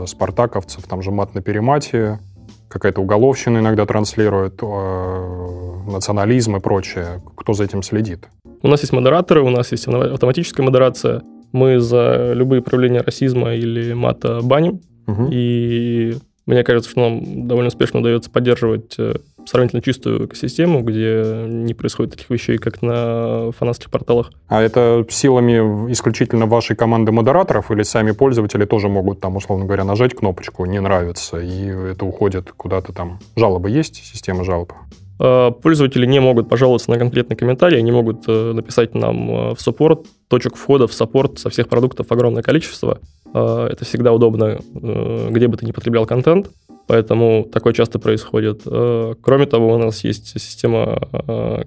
спартаковцев, 0.08 0.84
там 0.88 1.02
же 1.02 1.12
мат 1.12 1.36
на 1.36 1.42
перемате, 1.42 2.20
какая-то 2.68 3.02
уголовщина 3.02 3.60
иногда 3.60 3.86
транслирует, 3.86 4.62
национализм 4.62 6.58
и 6.58 6.60
прочее. 6.60 7.22
Кто 7.36 7.54
за 7.54 7.64
этим 7.64 7.84
следит? 7.84 8.28
У 8.62 8.68
нас 8.68 8.82
есть 8.82 8.94
модераторы, 8.94 9.42
у 9.42 9.50
нас 9.50 9.72
есть 9.72 9.88
автоматическая 9.88 10.66
модерация. 10.66 11.24
Мы 11.52 11.80
за 11.80 12.34
любые 12.34 12.62
проявления 12.62 13.02
расизма 13.02 13.56
или 13.56 13.94
мата 13.94 14.42
баним. 14.42 14.82
Мгм. 15.08 15.30
И 15.32 16.16
мне 16.46 16.64
кажется, 16.64 16.90
что 16.90 17.02
нам 17.02 17.48
довольно 17.48 17.68
успешно 17.68 18.00
удается 18.00 18.30
поддерживать 18.30 18.96
э, 18.98 19.14
сравнительно 19.46 19.82
чистую 19.82 20.26
экосистему, 20.26 20.82
где 20.82 21.46
не 21.48 21.74
происходит 21.74 22.14
таких 22.14 22.30
вещей, 22.30 22.58
как 22.58 22.82
на 22.82 23.52
фанатских 23.52 23.90
порталах. 23.90 24.32
А 24.48 24.62
это 24.62 25.06
силами 25.10 25.92
исключительно 25.92 26.46
вашей 26.46 26.76
команды 26.76 27.12
модераторов 27.12 27.72
или 27.72 27.84
сами 27.84 28.12
пользователи 28.12 28.66
тоже 28.66 28.90
могут 28.90 29.20
там, 29.20 29.36
условно 29.36 29.66
говоря, 29.66 29.84
нажать 29.84 30.16
кнопочку 30.16 30.66
«не 30.66 30.80
нравится» 30.80 31.40
и 31.40 31.68
это 31.68 32.06
уходит 32.06 32.52
куда-то 32.52 32.94
там? 32.94 33.20
Жалобы 33.36 33.70
есть, 33.70 34.04
система 34.04 34.44
жалоб? 34.44 34.74
Э, 35.20 35.52
Пользователи 35.52 36.06
не 36.06 36.20
могут 36.20 36.50
пожаловаться 36.50 36.90
на 36.90 36.98
конкретный 36.98 37.36
комментарий, 37.36 37.78
они 37.78 37.92
могут 37.92 38.24
э, 38.28 38.54
написать 38.54 38.96
нам 38.96 39.32
э, 39.32 39.56
в 39.56 39.62
support. 39.62 40.06
Точек 40.30 40.56
входа 40.56 40.88
в 40.88 40.94
support 40.94 41.40
со 41.40 41.50
всех 41.50 41.68
продуктов 41.68 42.12
огромное 42.12 42.44
количество. 42.44 43.00
Это 43.32 43.86
всегда 43.86 44.12
удобно, 44.12 44.60
где 44.74 45.48
бы 45.48 45.56
ты 45.56 45.66
ни 45.66 45.72
потреблял 45.72 46.08
контент. 46.08 46.50
Поэтому 46.88 47.48
такое 47.52 47.74
часто 47.74 48.00
происходит. 48.00 48.64
Кроме 48.64 49.46
того, 49.46 49.74
у 49.74 49.78
нас 49.78 50.04
есть 50.04 50.40
система 50.40 51.00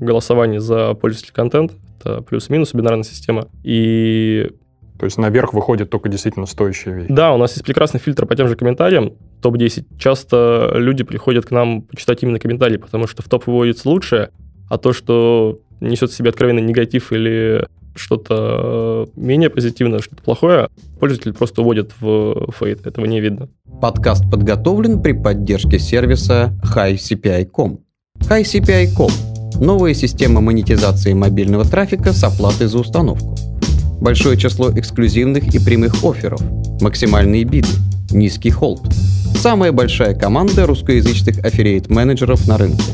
голосования 0.00 0.60
за 0.60 0.94
пользовательский 0.94 1.34
контент. 1.34 1.72
Это 2.00 2.22
плюс-минус 2.22 2.74
бинарная 2.74 3.04
система. 3.04 3.46
И 3.62 4.50
то 4.98 5.06
есть 5.06 5.18
наверх 5.18 5.52
выходит 5.52 5.90
только 5.90 6.08
действительно 6.08 6.46
стоящие 6.46 6.94
вещи. 6.94 7.12
Да, 7.12 7.32
у 7.32 7.36
нас 7.36 7.52
есть 7.52 7.64
прекрасный 7.64 7.98
фильтр 7.98 8.26
по 8.26 8.36
тем 8.36 8.46
же 8.46 8.54
комментариям, 8.54 9.12
топ-10. 9.42 9.84
Часто 9.98 10.72
люди 10.74 11.04
приходят 11.04 11.44
к 11.46 11.50
нам 11.50 11.82
почитать 11.82 12.22
именно 12.22 12.38
комментарии, 12.38 12.76
потому 12.76 13.06
что 13.06 13.22
в 13.22 13.28
топ 13.28 13.46
выводится 13.46 13.88
лучшее, 13.88 14.30
а 14.70 14.78
то, 14.78 14.92
что 14.92 15.60
несет 15.80 16.10
в 16.10 16.14
себе 16.14 16.30
откровенный 16.30 16.62
негатив 16.62 17.12
или 17.12 17.66
что-то 17.94 19.06
э, 19.14 19.20
менее 19.20 19.50
позитивное, 19.50 19.98
что-то 20.00 20.22
плохое, 20.22 20.68
пользователь 20.98 21.34
просто 21.34 21.60
уводит 21.60 21.92
в 22.00 22.50
фейт. 22.58 22.86
Этого 22.86 23.04
не 23.04 23.20
видно. 23.20 23.48
Подкаст 23.80 24.30
подготовлен 24.30 25.02
при 25.02 25.12
поддержке 25.12 25.78
сервиса 25.78 26.58
HiCPI.com. 26.74 27.80
HiCPI.com– 28.20 29.10
новая 29.60 29.94
система 29.94 30.40
монетизации 30.40 31.12
мобильного 31.12 31.64
трафика 31.64 32.12
с 32.12 32.22
оплатой 32.24 32.68
за 32.68 32.78
установку. 32.78 33.36
Большое 34.00 34.36
число 34.36 34.70
эксклюзивных 34.70 35.54
и 35.54 35.58
прямых 35.64 36.02
офферов, 36.04 36.40
максимальные 36.80 37.44
биды, 37.44 37.68
низкий 38.12 38.50
холд. 38.50 38.80
Самая 39.36 39.72
большая 39.72 40.14
команда 40.14 40.66
русскоязычных 40.66 41.44
аффилиейт-менеджеров 41.44 42.46
на 42.46 42.58
рынке. 42.58 42.84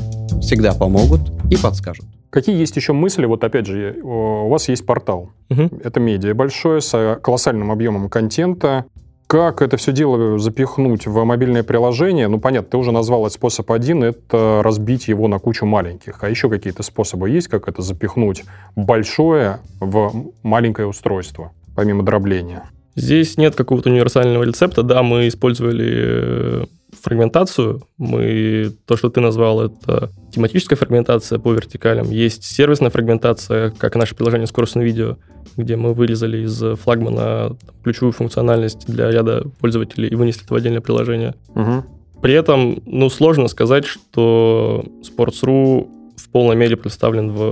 Всегда 0.41 0.73
помогут 0.73 1.21
и 1.51 1.57
подскажут. 1.57 2.07
Какие 2.31 2.59
есть 2.59 2.77
еще 2.77 2.93
мысли? 2.93 3.25
Вот 3.27 3.43
опять 3.45 3.67
же, 3.67 3.97
у 4.03 4.49
вас 4.49 4.69
есть 4.69 4.85
портал. 4.85 5.31
Угу. 5.51 5.81
Это 5.85 5.99
медиа 6.01 6.35
большое, 6.35 6.81
с 6.81 7.19
колоссальным 7.23 7.71
объемом 7.71 8.09
контента. 8.09 8.85
Как 9.27 9.61
это 9.61 9.77
все 9.77 9.93
дело 9.93 10.39
запихнуть 10.39 11.07
в 11.07 11.23
мобильное 11.25 11.63
приложение? 11.63 12.29
Ну, 12.29 12.41
понятно, 12.41 12.71
ты 12.71 12.77
уже 12.79 12.93
назвал 12.93 13.23
этот 13.27 13.35
способ 13.35 13.71
один, 13.71 14.03
это 14.03 14.63
разбить 14.65 15.09
его 15.09 15.29
на 15.29 15.39
кучу 15.39 15.67
маленьких. 15.67 16.25
А 16.25 16.31
еще 16.31 16.49
какие-то 16.49 16.83
способы 16.83 17.29
есть, 17.29 17.49
как 17.49 17.69
это 17.69 17.83
запихнуть 17.83 18.45
большое 18.75 19.59
в 19.81 20.31
маленькое 20.43 20.89
устройство, 20.89 21.53
помимо 21.77 22.05
дробления? 22.05 22.63
Здесь 22.99 23.37
нет 23.37 23.55
какого-то 23.55 23.91
универсального 23.91 24.43
рецепта. 24.43 24.83
Да, 24.83 25.03
мы 25.03 25.29
использовали 25.29 25.93
э, 25.95 26.65
фрагментацию. 27.01 27.83
Мы, 27.97 28.73
то, 28.87 28.97
что 28.97 29.09
ты 29.09 29.21
назвал, 29.21 29.63
это 29.63 30.11
тематическая 30.33 30.77
фрагментация 30.77 31.39
по 31.39 31.53
вертикалям. 31.53 32.11
Есть 32.11 32.45
сервисная 32.45 32.91
фрагментация, 32.91 33.71
как 33.71 33.95
наше 33.95 34.15
приложение 34.15 34.47
скоростное 34.47 34.85
видео, 34.85 35.17
где 35.57 35.77
мы 35.77 35.95
вырезали 35.95 36.45
из 36.45 36.63
флагмана 36.79 37.57
ключевую 37.85 38.13
функциональность 38.13 38.87
для 38.87 39.11
ряда 39.11 39.45
пользователей 39.61 40.09
и 40.09 40.15
вынесли 40.15 40.45
это 40.45 40.55
в 40.55 40.57
отдельное 40.57 40.81
приложение. 40.81 41.35
Угу. 41.55 41.85
При 42.23 42.35
этом, 42.35 42.83
ну, 42.85 43.09
сложно 43.11 43.49
сказать, 43.49 43.87
что 43.87 44.85
Sports.ru 45.03 45.89
в 46.17 46.29
полной 46.31 46.57
мере 46.57 46.77
представлен 46.77 47.31
в 47.31 47.43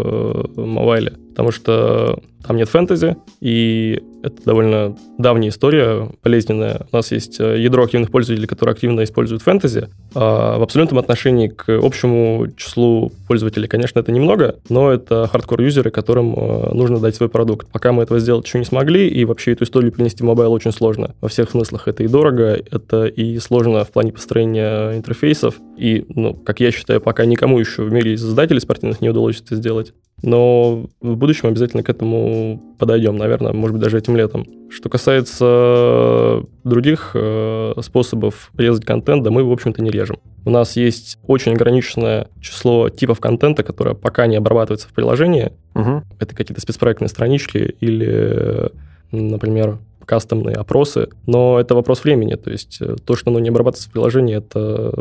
э, 0.57 0.61
mobile 0.61 1.01
е, 1.01 1.14
потому 1.37 1.52
что 1.52 2.19
там 2.47 2.57
нет 2.57 2.71
фэнтези, 2.71 3.16
и 3.43 4.02
это 4.23 4.43
довольно 4.47 4.97
давняя 5.19 5.50
история, 5.50 6.09
болезненная. 6.25 6.87
У 6.90 6.97
нас 6.97 7.12
есть 7.12 7.38
э, 7.38 7.61
ядро 7.61 7.85
активных 7.85 8.11
пользователей, 8.11 8.47
которые 8.47 8.73
активно 8.73 9.05
используют 9.05 9.43
фэнтези. 9.43 9.90
А 10.14 10.57
в 10.59 10.62
абсолютном 10.62 10.99
отношении 10.99 11.49
к 11.49 11.69
общему 11.69 12.47
числу 12.57 13.12
пользователей, 13.28 13.69
конечно, 13.69 13.99
это 13.99 14.12
немного, 14.12 14.57
но 14.71 14.90
это 14.90 15.28
hardcore-юзеры, 15.31 15.90
которым 15.90 16.35
э, 16.35 16.73
нужно 16.73 17.00
дать 17.00 17.16
свой 17.16 17.28
продукт. 17.28 17.69
Пока 17.71 17.93
мы 17.93 18.05
этого 18.05 18.19
сделать 18.19 18.47
еще 18.47 18.59
не 18.59 18.64
смогли, 18.64 19.07
и 19.07 19.26
вообще 19.26 19.52
эту 19.52 19.64
историю 19.64 19.93
принести 19.93 20.23
в 20.23 20.26
mobile 20.26 20.52
очень 20.52 20.73
сложно. 20.73 21.14
Во 21.21 21.28
всех 21.28 21.50
смыслах 21.50 21.87
это 21.87 22.02
и 22.02 22.09
дорого, 22.09 22.59
это 22.71 23.05
и 23.05 23.38
сложно 23.40 23.85
в 23.85 23.90
плане 23.90 24.12
построения 24.12 24.97
интерфейсов. 24.97 25.57
И, 25.76 26.07
ну, 26.09 26.33
как 26.33 26.61
я 26.61 26.71
считаю, 26.71 27.02
пока 27.02 27.26
никому 27.26 27.59
еще 27.59 27.83
в 27.83 27.93
мире 27.93 28.14
из 28.14 28.25
издателей 28.25 28.62
спортивных 28.62 29.02
не 29.02 29.11
удалось 29.11 29.43
это 29.43 29.55
сделать. 29.55 29.93
Но 30.23 30.87
в 31.00 31.16
будущем 31.16 31.49
обязательно 31.49 31.82
к 31.82 31.90
этому 31.90 32.61
подойдем, 32.78 33.16
наверное, 33.16 33.52
может 33.52 33.75
быть, 33.75 33.82
даже 33.82 33.99
этим 33.99 34.16
летом. 34.16 34.46
Что 34.70 34.88
касается 34.88 36.42
других 36.64 37.12
э, 37.14 37.75
способов 37.82 38.50
резать 38.56 38.85
контент, 38.85 39.23
да 39.23 39.30
мы, 39.30 39.44
в 39.44 39.52
общем-то, 39.52 39.82
не 39.82 39.90
режем. 39.90 40.18
У 40.44 40.50
нас 40.50 40.76
есть 40.76 41.18
очень 41.26 41.52
ограниченное 41.52 42.28
число 42.40 42.88
типов 42.88 43.20
контента, 43.20 43.62
которое 43.62 43.94
пока 43.94 44.26
не 44.26 44.37
обрабатывается 44.37 44.88
в 44.88 44.92
приложении. 44.92 45.52
Угу. 45.75 46.02
Это 46.18 46.35
какие-то 46.35 46.61
спецпроектные 46.61 47.08
странички 47.08 47.76
или, 47.80 48.70
например, 49.12 49.78
кастомные 50.06 50.56
опросы, 50.56 51.08
но 51.26 51.61
это 51.61 51.75
вопрос 51.75 52.04
времени, 52.04 52.37
то 52.37 52.50
есть 52.50 52.78
э, 52.80 52.94
то, 53.04 53.16
что 53.16 53.30
оно 53.30 53.40
не 53.40 53.49
обрабатывается 53.49 53.88
в 53.88 53.92
приложении, 53.92 54.37
это 54.37 54.94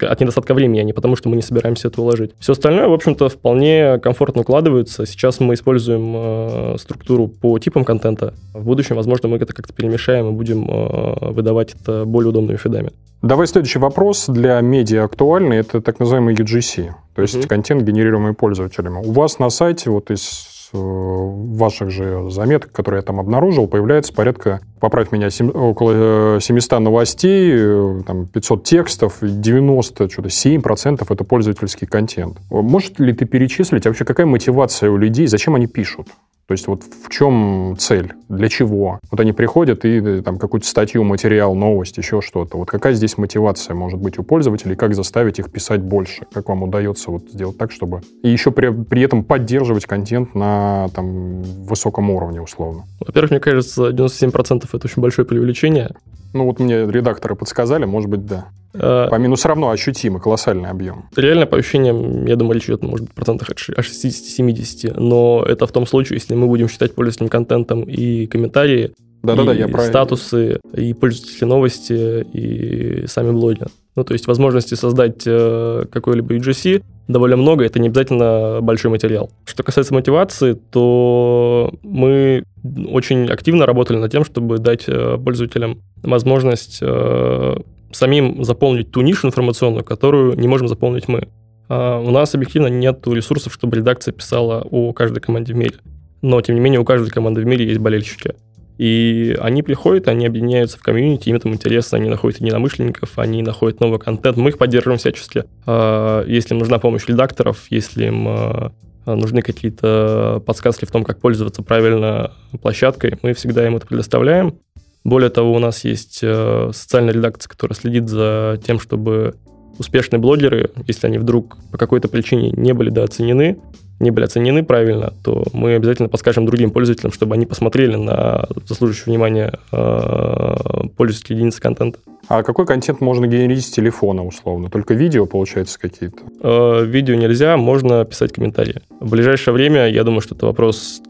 от 0.00 0.20
недостатка 0.20 0.54
времени, 0.54 0.80
а 0.80 0.84
не 0.84 0.92
потому, 0.92 1.16
что 1.16 1.28
мы 1.28 1.36
не 1.36 1.42
собираемся 1.42 1.88
это 1.88 2.00
уложить. 2.00 2.32
Все 2.38 2.52
остальное, 2.52 2.88
в 2.88 2.92
общем-то, 2.92 3.28
вполне 3.28 3.98
комфортно 3.98 4.42
укладывается. 4.42 5.06
Сейчас 5.06 5.40
мы 5.40 5.54
используем 5.54 6.14
э, 6.16 6.76
структуру 6.78 7.28
по 7.28 7.58
типам 7.58 7.84
контента. 7.84 8.34
В 8.52 8.64
будущем, 8.64 8.96
возможно, 8.96 9.28
мы 9.28 9.36
это 9.36 9.52
как-то 9.52 9.72
перемешаем 9.72 10.28
и 10.28 10.32
будем 10.32 10.68
э, 10.68 11.30
выдавать 11.32 11.74
это 11.80 12.04
более 12.04 12.30
удобными 12.30 12.56
фидами. 12.56 12.92
Давай 13.22 13.46
следующий 13.46 13.78
вопрос 13.78 14.26
для 14.28 14.60
медиа 14.60 15.04
актуальный. 15.04 15.58
Это 15.58 15.80
так 15.80 16.00
называемый 16.00 16.34
UGC, 16.34 16.90
то 17.14 17.22
есть 17.22 17.36
mm-hmm. 17.36 17.46
контент, 17.46 17.82
генерируемый 17.82 18.34
пользователями. 18.34 18.98
У 19.04 19.12
вас 19.12 19.38
на 19.38 19.48
сайте 19.48 19.90
вот 19.90 20.10
из 20.10 20.52
Э, 20.74 20.78
ваших 20.78 21.90
же 21.90 22.30
заметок, 22.30 22.72
которые 22.72 23.00
я 23.00 23.02
там 23.02 23.20
обнаружил, 23.20 23.68
появляется 23.68 24.14
порядка, 24.14 24.60
поправь 24.82 25.12
меня, 25.12 25.30
7, 25.30 25.50
около 25.50 26.40
700 26.40 26.72
э, 26.72 26.78
новостей, 26.80 27.52
э, 27.54 28.02
там 28.04 28.26
500 28.26 28.64
текстов, 28.64 29.18
90, 29.22 30.10
что-то 30.10 30.28
7% 30.28 31.06
это 31.08 31.24
пользовательский 31.24 31.86
контент. 31.86 32.38
Может 32.50 32.98
ли 32.98 33.12
ты 33.12 33.24
перечислить, 33.24 33.86
а 33.86 33.90
вообще 33.90 34.04
какая 34.04 34.26
мотивация 34.26 34.90
у 34.90 34.96
людей, 34.96 35.28
зачем 35.28 35.54
они 35.54 35.68
пишут? 35.68 36.08
То 36.52 36.54
есть 36.54 36.66
вот 36.66 36.82
в 36.82 37.08
чем 37.08 37.76
цель, 37.78 38.12
для 38.28 38.48
чего? 38.48 38.98
Вот 39.10 39.20
они 39.20 39.32
приходят 39.32 39.84
и 39.84 40.00
э, 40.00 40.22
там 40.22 40.38
какую-то 40.38 40.66
статью, 40.66 41.04
материал, 41.04 41.54
новость, 41.54 41.96
еще 41.98 42.20
что-то. 42.20 42.58
Вот 42.58 42.68
какая 42.68 42.94
здесь 42.94 43.16
мотивация 43.16 43.74
может 43.74 44.00
быть 44.00 44.18
у 44.18 44.24
пользователей, 44.24 44.74
как 44.74 44.94
заставить 44.94 45.38
их 45.38 45.50
писать 45.50 45.80
больше? 45.80 46.26
Как 46.32 46.48
вам 46.48 46.64
удается 46.64 47.10
вот 47.10 47.30
сделать 47.30 47.56
так, 47.56 47.70
чтобы... 47.70 48.02
И 48.22 48.28
еще 48.28 48.50
при, 48.50 48.70
при 48.70 49.02
этом 49.02 49.22
поддерживать 49.24 49.86
контент 49.86 50.34
на 50.34 50.88
там, 50.94 51.42
высоком 51.42 52.10
уровне, 52.10 52.42
условно? 52.42 52.84
Во-первых, 53.00 53.30
мне 53.30 53.40
кажется, 53.40 53.88
97% 53.88 54.68
это 54.76 54.86
очень 54.86 55.02
большое 55.02 55.26
преувеличение. 55.26 55.90
Ну 56.32 56.44
вот 56.46 56.58
мне 56.58 56.86
редакторы 56.86 57.36
подсказали, 57.36 57.84
может 57.84 58.08
быть, 58.08 58.26
да. 58.26 58.46
А, 58.74 59.08
по 59.08 59.16
минус 59.16 59.44
равно 59.44 59.70
ощутимый, 59.70 60.20
колоссальный 60.20 60.70
объем. 60.70 61.08
Реально, 61.14 61.46
по 61.46 61.56
ощущениям, 61.58 62.24
я 62.26 62.36
думаю, 62.36 62.54
речь 62.54 62.64
идет, 62.64 62.82
может 62.82 63.06
быть, 63.06 63.14
процентах 63.14 63.50
от 63.50 63.58
60-70, 63.58 64.98
но 64.98 65.44
это 65.46 65.66
в 65.66 65.72
том 65.72 65.86
случае, 65.86 66.18
если 66.18 66.34
мы 66.34 66.46
будем 66.46 66.68
считать 66.68 66.94
пользовательским 66.94 67.28
контентом 67.28 67.82
и 67.82 68.26
комментарии, 68.26 68.94
да-да-да, 69.22 69.52
я 69.52 69.68
правильно. 69.68 69.92
статусы, 69.92 70.58
и 70.74 70.94
пользовательские 70.94 71.46
новости, 71.46 72.26
и 72.32 73.06
сами 73.06 73.30
блоги. 73.30 73.64
Ну, 73.94 74.04
то 74.04 74.14
есть 74.14 74.26
возможности 74.26 74.74
создать 74.74 75.22
э, 75.26 75.84
какой-либо 75.92 76.34
UGC 76.34 76.82
довольно 77.08 77.36
много, 77.36 77.64
это 77.64 77.78
не 77.78 77.88
обязательно 77.88 78.60
большой 78.60 78.90
материал. 78.90 79.30
Что 79.44 79.62
касается 79.62 79.94
мотивации, 79.94 80.54
то 80.54 81.72
мы 81.82 82.44
очень 82.88 83.30
активно 83.30 83.66
работали 83.66 83.98
над 83.98 84.10
тем, 84.10 84.24
чтобы 84.24 84.58
дать 84.58 84.84
э, 84.86 85.18
пользователям 85.18 85.82
возможность 86.02 86.78
э, 86.80 87.56
самим 87.92 88.44
заполнить 88.44 88.90
ту 88.90 89.02
нишу 89.02 89.26
информационную, 89.26 89.84
которую 89.84 90.38
не 90.38 90.48
можем 90.48 90.68
заполнить 90.68 91.08
мы. 91.08 91.28
А 91.68 91.98
у 91.98 92.10
нас 92.10 92.34
объективно 92.34 92.68
нет 92.68 93.06
ресурсов, 93.06 93.52
чтобы 93.52 93.76
редакция 93.76 94.12
писала 94.12 94.66
о 94.70 94.92
каждой 94.92 95.20
команде 95.20 95.54
в 95.54 95.56
мире. 95.56 95.74
Но, 96.20 96.40
тем 96.40 96.54
не 96.54 96.60
менее, 96.60 96.80
у 96.80 96.84
каждой 96.84 97.10
команды 97.10 97.40
в 97.40 97.46
мире 97.46 97.66
есть 97.66 97.80
болельщики. 97.80 98.34
И 98.78 99.36
они 99.40 99.62
приходят, 99.62 100.08
они 100.08 100.26
объединяются 100.26 100.78
в 100.78 100.82
комьюнити, 100.82 101.28
им 101.28 101.36
это 101.36 101.48
интересно, 101.48 101.98
они 101.98 102.08
находят 102.08 102.40
единомышленников, 102.40 103.18
они 103.18 103.42
находят 103.42 103.80
новый 103.80 103.98
контент, 103.98 104.36
мы 104.36 104.50
их 104.50 104.58
поддерживаем 104.58 104.98
всячески. 104.98 105.44
А, 105.66 106.24
если 106.26 106.54
им 106.54 106.58
нужна 106.58 106.78
помощь 106.78 107.06
редакторов, 107.06 107.66
если 107.70 108.06
им 108.06 108.26
а, 108.28 108.72
нужны 109.06 109.42
какие-то 109.42 110.42
подсказки 110.46 110.84
в 110.84 110.90
том, 110.90 111.04
как 111.04 111.20
пользоваться 111.20 111.62
правильно 111.62 112.32
площадкой, 112.60 113.18
мы 113.22 113.34
всегда 113.34 113.66
им 113.66 113.76
это 113.76 113.86
предоставляем. 113.86 114.58
Более 115.04 115.30
того, 115.30 115.52
у 115.52 115.58
нас 115.58 115.84
есть 115.84 116.20
э, 116.22 116.70
социальная 116.72 117.12
редакция, 117.12 117.50
которая 117.50 117.76
следит 117.76 118.08
за 118.08 118.60
тем, 118.64 118.78
чтобы 118.78 119.34
успешные 119.78 120.20
блогеры, 120.20 120.70
если 120.86 121.08
они 121.08 121.18
вдруг 121.18 121.56
по 121.72 121.78
какой-то 121.78 122.08
причине 122.08 122.52
не 122.52 122.72
были 122.72 122.90
дооценены, 122.90 123.58
не 124.02 124.10
были 124.10 124.24
оценены 124.24 124.64
правильно, 124.64 125.12
то 125.22 125.44
мы 125.52 125.74
обязательно 125.74 126.08
подскажем 126.08 126.44
другим 126.44 126.70
пользователям, 126.70 127.12
чтобы 127.12 127.34
они 127.34 127.46
посмотрели 127.46 127.96
на 127.96 128.46
заслуживающие 128.66 129.06
внимания 129.06 129.58
э, 129.70 130.88
пользовательские 130.96 131.38
единицы 131.38 131.60
контента. 131.60 132.00
А 132.28 132.42
какой 132.42 132.66
контент 132.66 133.00
можно 133.00 133.26
генерить 133.26 133.64
с 133.64 133.70
телефона, 133.70 134.24
условно? 134.24 134.70
Только 134.70 134.94
видео, 134.94 135.26
получается, 135.26 135.78
какие-то? 135.78 136.18
Э, 136.42 136.84
видео 136.84 137.14
нельзя, 137.14 137.56
можно 137.56 138.04
писать 138.04 138.32
комментарии. 138.32 138.82
В 139.00 139.10
ближайшее 139.10 139.54
время, 139.54 139.88
я 139.88 140.04
думаю, 140.04 140.20
что 140.20 140.34
это 140.34 140.46
вопрос 140.46 141.00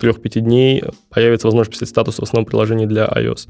3-5 0.00 0.40
дней, 0.40 0.84
появится 1.10 1.48
возможность 1.48 1.72
писать 1.72 1.88
статус 1.88 2.18
в 2.18 2.22
основном 2.22 2.46
приложении 2.46 2.86
для 2.86 3.06
iOS. 3.06 3.48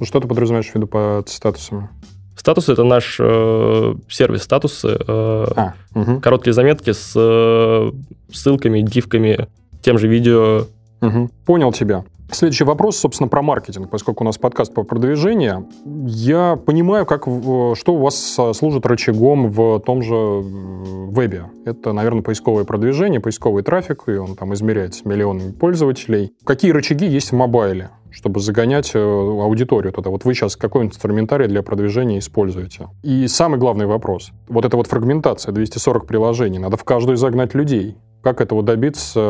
Ну, 0.00 0.06
что 0.06 0.20
ты 0.20 0.28
подразумеваешь 0.28 0.70
в 0.70 0.74
виду 0.74 0.86
под 0.86 1.28
статусами? 1.28 1.88
Статусы— 2.36 2.72
это 2.74 2.84
наш 2.84 3.16
э, 3.20 3.94
сервис 4.08 4.42
статусы, 4.42 4.88
э, 4.88 4.96
а, 5.08 5.74
угу. 5.94 6.20
короткие 6.20 6.52
заметки 6.52 6.92
с 6.92 7.12
э, 7.14 7.92
ссылками, 8.32 8.80
дивками, 8.80 9.48
тем 9.82 9.98
же 9.98 10.08
видео. 10.08 10.66
Угу. 11.00 11.30
Понял 11.46 11.72
тебя. 11.72 12.04
Следующий 12.30 12.64
вопрос, 12.64 12.96
собственно, 12.96 13.28
про 13.28 13.42
маркетинг, 13.42 13.90
поскольку 13.90 14.24
у 14.24 14.26
нас 14.26 14.38
подкаст 14.38 14.74
по 14.74 14.82
продвижению. 14.82 15.68
Я 15.84 16.56
понимаю, 16.56 17.06
как, 17.06 17.22
что 17.22 17.94
у 17.94 17.98
вас 17.98 18.38
служит 18.54 18.86
рычагом 18.86 19.50
в 19.50 19.78
том 19.80 20.02
же 20.02 20.14
вебе. 20.14 21.44
Это, 21.64 21.92
наверное, 21.92 22.22
поисковое 22.22 22.64
продвижение, 22.64 23.20
поисковый 23.20 23.62
трафик, 23.62 24.04
и 24.08 24.12
он 24.12 24.34
там 24.34 24.52
измеряется 24.54 25.06
миллионами 25.06 25.52
пользователей. 25.52 26.32
Какие 26.44 26.72
рычаги 26.72 27.06
есть 27.06 27.30
в 27.30 27.34
мобайле? 27.34 27.90
Чтобы 28.14 28.40
загонять 28.40 28.92
э, 28.94 28.98
аудиторию 28.98 29.92
туда. 29.92 30.10
Вот 30.10 30.24
вы 30.24 30.34
сейчас 30.34 30.56
какой 30.56 30.86
инструментарий 30.86 31.48
для 31.48 31.62
продвижения 31.62 32.18
используете? 32.18 32.88
И 33.02 33.26
самый 33.26 33.58
главный 33.58 33.86
вопрос. 33.86 34.30
Вот 34.48 34.64
эта 34.64 34.76
вот 34.76 34.86
фрагментация, 34.86 35.52
240 35.52 36.06
приложений, 36.06 36.60
надо 36.60 36.76
в 36.76 36.84
каждую 36.84 37.16
загнать 37.16 37.54
людей. 37.54 37.96
Как 38.22 38.40
этого 38.40 38.62
добиться 38.62 39.20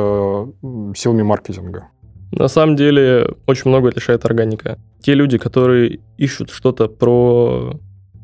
э, 0.63 0.93
силами 0.95 1.23
маркетинга? 1.23 1.89
На 2.31 2.49
самом 2.49 2.77
деле 2.77 3.35
очень 3.47 3.71
много 3.71 3.89
решает 3.89 4.25
органика. 4.25 4.79
Те 5.01 5.15
люди, 5.15 5.39
которые 5.39 6.01
ищут 6.19 6.51
что-то 6.51 6.89
про 6.89 7.75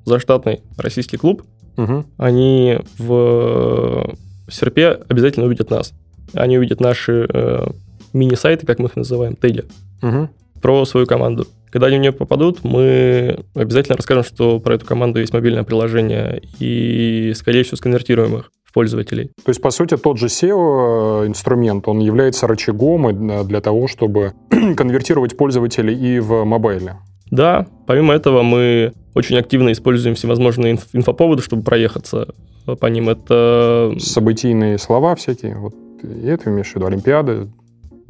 заштатный 0.05 0.63
российский 0.77 1.17
клуб, 1.17 1.43
угу. 1.77 2.05
они 2.19 2.81
в 2.99 4.15
серпе 4.51 4.99
обязательно 5.09 5.47
увидят 5.47 5.71
нас. 5.71 5.95
Они 6.35 6.59
увидят 6.59 6.81
наши 6.81 7.27
э, 7.33 7.67
мини-сайты, 8.13 8.67
как 8.67 8.79
мы 8.79 8.87
их 8.87 8.97
называем, 8.97 9.37
теги, 9.37 9.65
угу. 10.03 10.29
Про 10.61 10.85
свою 10.85 11.07
команду. 11.07 11.47
Когда 11.71 11.87
они 11.87 11.99
в 11.99 12.01
нее 12.01 12.13
попадут, 12.13 12.65
мы 12.65 13.45
обязательно 13.55 13.97
расскажем, 13.97 14.25
что 14.25 14.59
про 14.61 14.75
эту 14.75 14.87
команду 14.87 15.21
есть 15.21 15.33
мобильное 15.33 15.63
приложение, 15.63 16.43
и, 16.59 17.33
скорее 17.37 17.63
всего, 17.63 17.77
сконвертируем 17.77 18.37
их 18.37 18.51
пользователей. 18.73 19.31
То 19.45 19.51
есть, 19.51 19.61
по 19.61 19.71
сути, 19.71 19.97
тот 19.97 20.19
же 20.19 20.27
SEO-инструмент, 20.27 21.89
он 21.89 21.99
является 21.99 22.47
рычагом 22.47 23.07
э, 23.09 23.45
для 23.45 23.61
того, 23.61 23.89
чтобы 23.89 24.33
конвертировать 24.77 25.37
пользователей 25.37 25.95
и 25.95 26.21
в 26.21 26.45
мобайле. 26.45 26.97
Да, 27.31 27.67
помимо 27.87 28.15
этого 28.15 28.43
мы 28.43 28.93
очень 29.15 29.37
активно 29.39 29.73
используем 29.73 30.15
всевозможные 30.15 30.75
инф- 30.75 30.89
инфоповоды, 30.93 31.43
чтобы 31.43 31.63
проехаться 31.63 32.29
по 32.81 32.87
ним. 32.87 33.09
Это... 33.09 33.93
Событийные 33.99 34.79
слова 34.79 35.15
всякие, 35.15 35.57
вот 35.57 35.75
и 36.03 36.27
это 36.27 36.51
имеешь 36.51 36.69
в 36.73 36.77
виду, 36.77 36.87
Олимпиады? 36.87 37.49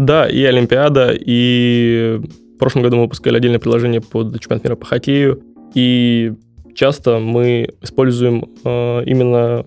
Да, 0.00 0.26
и 0.26 0.42
Олимпиада, 0.44 1.12
и 1.12 2.22
в 2.54 2.58
прошлом 2.58 2.82
году 2.82 2.96
мы 2.96 3.02
выпускали 3.02 3.36
отдельное 3.36 3.58
приложение 3.58 4.00
под 4.00 4.32
чемпионат 4.40 4.64
мира 4.64 4.74
по 4.74 4.86
хоккею, 4.86 5.42
и 5.74 6.32
часто 6.74 7.18
мы 7.18 7.68
используем 7.82 8.46
э, 8.64 9.04
именно 9.04 9.62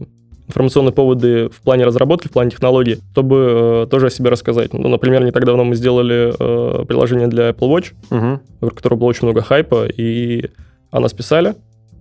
информационные 0.47 0.91
поводы 0.91 1.49
в 1.49 1.61
плане 1.61 1.85
разработки, 1.85 2.29
в 2.29 2.31
плане 2.31 2.49
технологий, 2.49 2.97
чтобы 3.11 3.83
э, 3.85 3.87
тоже 3.91 4.07
о 4.07 4.09
себе 4.09 4.31
рассказать. 4.31 4.73
Ну, 4.73 4.87
например, 4.87 5.23
не 5.23 5.29
так 5.29 5.45
давно 5.45 5.65
мы 5.65 5.75
сделали 5.75 6.33
э, 6.33 6.85
приложение 6.85 7.27
для 7.27 7.49
Apple 7.49 7.69
Watch, 7.69 7.93
угу. 8.09 8.41
в 8.59 8.73
котором 8.73 8.97
было 8.97 9.09
очень 9.09 9.27
много 9.27 9.43
хайпа, 9.43 9.85
и 9.85 10.49
о 10.89 10.99
нас 10.99 11.13
писали. 11.13 11.53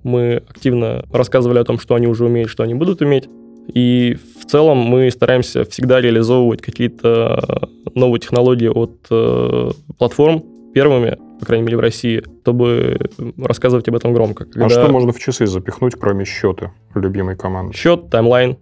Мы 0.05 0.43
активно 0.49 1.05
рассказывали 1.13 1.59
о 1.59 1.65
том, 1.65 1.79
что 1.79 1.97
они 1.97 2.07
уже 2.07 2.25
умеют, 2.25 2.49
что 2.49 2.63
они 2.63 2.73
будут 2.73 3.03
уметь. 3.03 3.29
И 3.75 4.17
целом 4.53 4.79
мы 4.79 5.11
стараемся 5.11 5.65
всегда 5.65 6.01
реализовывать 6.01 6.61
какие-то 6.61 7.69
новые 7.95 8.21
технологии 8.21 8.69
от 8.69 9.07
э, 9.11 9.71
платформ 9.99 10.45
первыми, 10.75 11.19
по 11.41 11.47
крайней 11.47 11.65
мере, 11.65 11.77
в 11.77 11.81
России, 11.81 12.23
чтобы 12.43 12.99
рассказывать 13.39 13.89
об 13.89 13.97
этом 13.97 14.13
громко. 14.13 14.45
Когда... 14.45 14.67
А 14.67 14.69
что 14.69 14.89
можно 14.89 15.13
в 15.13 15.19
часы 15.19 15.47
запихнуть, 15.47 15.95
кроме 15.99 16.25
счета 16.25 16.73
любимой 16.95 17.37
команды? 17.37 17.77
Счет, 17.77 18.11
таймлайн. 18.11 18.57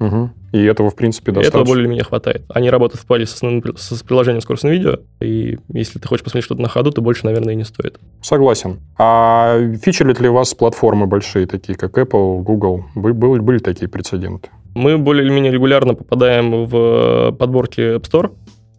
Угу. 0.00 0.30
И 0.52 0.64
этого, 0.64 0.90
в 0.90 0.96
принципе, 0.96 1.32
достаточно. 1.32 1.58
Этого 1.58 1.68
более-менее 1.68 2.04
хватает. 2.04 2.42
Они 2.48 2.70
работают 2.70 3.02
в 3.02 3.06
паре 3.06 3.26
с, 3.26 3.34
основным, 3.34 3.62
с 3.76 4.02
приложением 4.02 4.40
скоростного 4.40 4.72
видео, 4.72 4.98
и 5.20 5.58
если 5.72 5.98
ты 5.98 6.08
хочешь 6.08 6.24
посмотреть 6.24 6.44
что-то 6.44 6.62
на 6.62 6.68
ходу, 6.68 6.90
то 6.90 7.00
больше, 7.00 7.24
наверное, 7.24 7.54
и 7.54 7.56
не 7.56 7.64
стоит. 7.64 7.98
Согласен. 8.20 8.80
А 8.98 9.58
фичерят 9.82 10.20
ли 10.20 10.28
вас 10.28 10.54
платформы 10.54 11.06
большие, 11.06 11.46
такие 11.46 11.76
как 11.76 11.96
Apple, 11.98 12.42
Google? 12.42 12.84
Были, 12.94 13.12
были 13.38 13.58
такие 13.58 13.88
прецеденты? 13.88 14.48
Мы 14.74 14.98
более 14.98 15.24
или 15.24 15.32
менее 15.32 15.52
регулярно 15.52 15.94
попадаем 15.94 16.66
в 16.66 17.32
подборки 17.38 17.96
App 17.96 18.02
Store. 18.02 18.32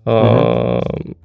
Угу 0.06 1.16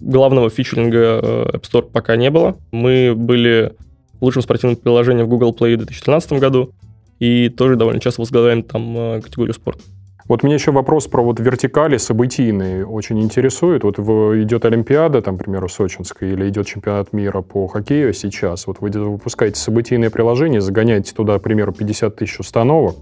главного 0.00 0.50
фичеринга 0.50 1.20
э, 1.22 1.50
App 1.54 1.62
Store 1.62 1.82
пока 1.82 2.16
не 2.16 2.30
было. 2.30 2.56
Мы 2.72 3.14
были 3.14 3.74
лучшим 4.20 4.42
спортивным 4.42 4.76
приложением 4.76 5.26
в 5.26 5.28
Google 5.28 5.54
Play 5.58 5.74
в 5.74 5.78
2013 5.78 6.32
году 6.34 6.72
и 7.18 7.48
тоже 7.50 7.76
довольно 7.76 8.00
часто 8.00 8.22
возглавляем 8.22 8.62
там 8.62 8.96
э, 8.96 9.20
категорию 9.20 9.54
спорт. 9.54 9.78
Вот 10.26 10.42
меня 10.44 10.54
еще 10.54 10.70
вопрос 10.70 11.08
про 11.08 11.22
вот 11.22 11.40
вертикали 11.40 11.96
событийные 11.96 12.86
очень 12.86 13.20
интересует. 13.20 13.82
Вот 13.82 13.98
идет 13.98 14.64
Олимпиада, 14.64 15.22
там, 15.22 15.36
к 15.36 15.42
примеру, 15.42 15.68
Сочинская, 15.68 16.32
или 16.32 16.48
идет 16.48 16.68
чемпионат 16.68 17.12
мира 17.12 17.42
по 17.42 17.66
хоккею 17.66 18.12
сейчас. 18.14 18.68
Вот 18.68 18.76
вы 18.80 18.90
выпускаете 18.90 19.58
событийное 19.58 20.08
приложение, 20.08 20.60
загоняете 20.60 21.14
туда, 21.14 21.38
к 21.38 21.42
примеру, 21.42 21.72
50 21.72 22.14
тысяч 22.14 22.38
установок. 22.38 22.94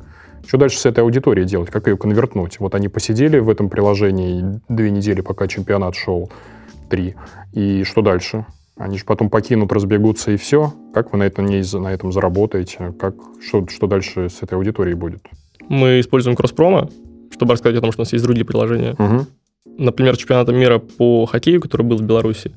Что 0.47 0.59
дальше 0.59 0.79
с 0.79 0.87
этой 0.87 1.01
аудиторией 1.01 1.47
делать? 1.47 1.71
Как 1.71 1.87
ее 1.87 1.97
конвертнуть? 1.97 2.61
Вот 2.61 2.75
они 2.75 2.89
посидели 2.89 3.39
в 3.39 3.49
этом 3.49 3.69
приложении 3.69 4.61
две 4.69 4.91
недели, 4.91 5.21
пока 5.21 5.47
чемпионат 5.49 5.95
шел 5.95 6.31
три. 6.89 7.15
И 7.53 7.85
что 7.85 8.03
дальше? 8.03 8.47
Они 8.77 8.97
же 8.97 9.05
потом 9.05 9.29
покинут, 9.29 9.73
разбегутся 9.73 10.31
и 10.31 10.37
все. 10.37 10.73
Как 10.95 11.13
вы 11.13 11.19
на 11.19 11.25
этом, 11.25 11.47
не, 11.47 11.63
на 11.79 11.89
этом 11.89 12.13
заработаете? 12.13 12.95
Как, 12.99 13.15
что, 13.45 13.67
что 13.67 13.87
дальше 13.89 14.29
с 14.29 14.43
этой 14.43 14.55
аудиторией 14.55 14.95
будет? 14.97 15.21
Мы 15.69 16.01
используем 16.01 16.37
кросс-промо, 16.37 16.89
чтобы 17.33 17.55
рассказать 17.55 17.77
о 17.79 17.81
том, 17.81 17.93
что 17.93 18.03
у 18.03 18.05
нас 18.05 18.13
есть 18.13 18.25
другие 18.25 18.47
приложения. 18.47 18.93
Угу. 18.93 19.27
Например, 19.79 20.17
чемпионата 20.17 20.53
мира 20.53 20.79
по 20.79 21.27
хоккею, 21.27 21.61
который 21.61 21.83
был 21.83 21.97
в 21.97 22.03
Беларуси, 22.03 22.53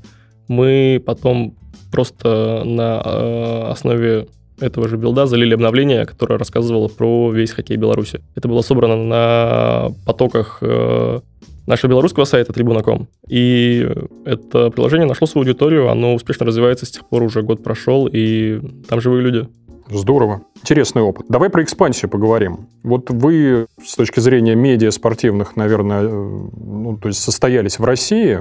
мы 0.48 1.02
потом 1.06 1.56
просто 1.92 2.64
на 2.66 3.02
э, 3.04 3.72
основе 3.72 4.28
этого 4.60 4.88
же 4.88 4.98
билда 4.98 5.26
залили 5.26 5.54
обновление, 5.54 6.06
которое 6.06 6.38
рассказывало 6.38 6.88
про 6.88 7.32
весь 7.32 7.52
хоккей 7.52 7.78
Беларуси. 7.78 8.22
Это 8.36 8.48
было 8.48 8.62
собрано 8.62 8.96
на 8.96 9.92
потоках 10.06 10.60
э, 10.62 11.20
нашего 11.66 11.92
белорусского 11.92 12.26
сайта 12.26 12.52
Tribuna.com. 12.52 13.08
И 13.28 13.88
это 14.26 14.70
приложение 14.70 15.08
нашло 15.08 15.28
свою 15.28 15.46
аудиторию, 15.46 15.90
оно 15.90 16.14
успешно 16.14 16.46
развивается 16.46 16.86
с 16.86 16.92
тех 16.92 17.08
пор, 17.08 17.24
уже 17.24 17.42
год 17.42 17.64
прошел, 17.64 18.08
и 18.12 18.62
там 18.88 19.02
живые 19.02 19.24
люди. 19.24 19.48
Здорово. 19.90 20.44
Интересный 20.62 21.02
опыт. 21.02 21.26
Давай 21.28 21.50
про 21.50 21.64
экспансию 21.64 22.10
поговорим. 22.10 22.70
Вот 22.82 23.10
вы 23.10 23.68
с 23.84 23.96
точки 23.96 24.22
зрения 24.22 24.56
медиа 24.56 24.92
спортивных, 24.92 25.58
наверное, 25.58 26.04
э, 26.04 26.10
ну, 26.10 26.98
то 27.02 27.10
есть 27.10 27.22
состоялись 27.22 27.78
в 27.78 27.84
России, 27.84 28.40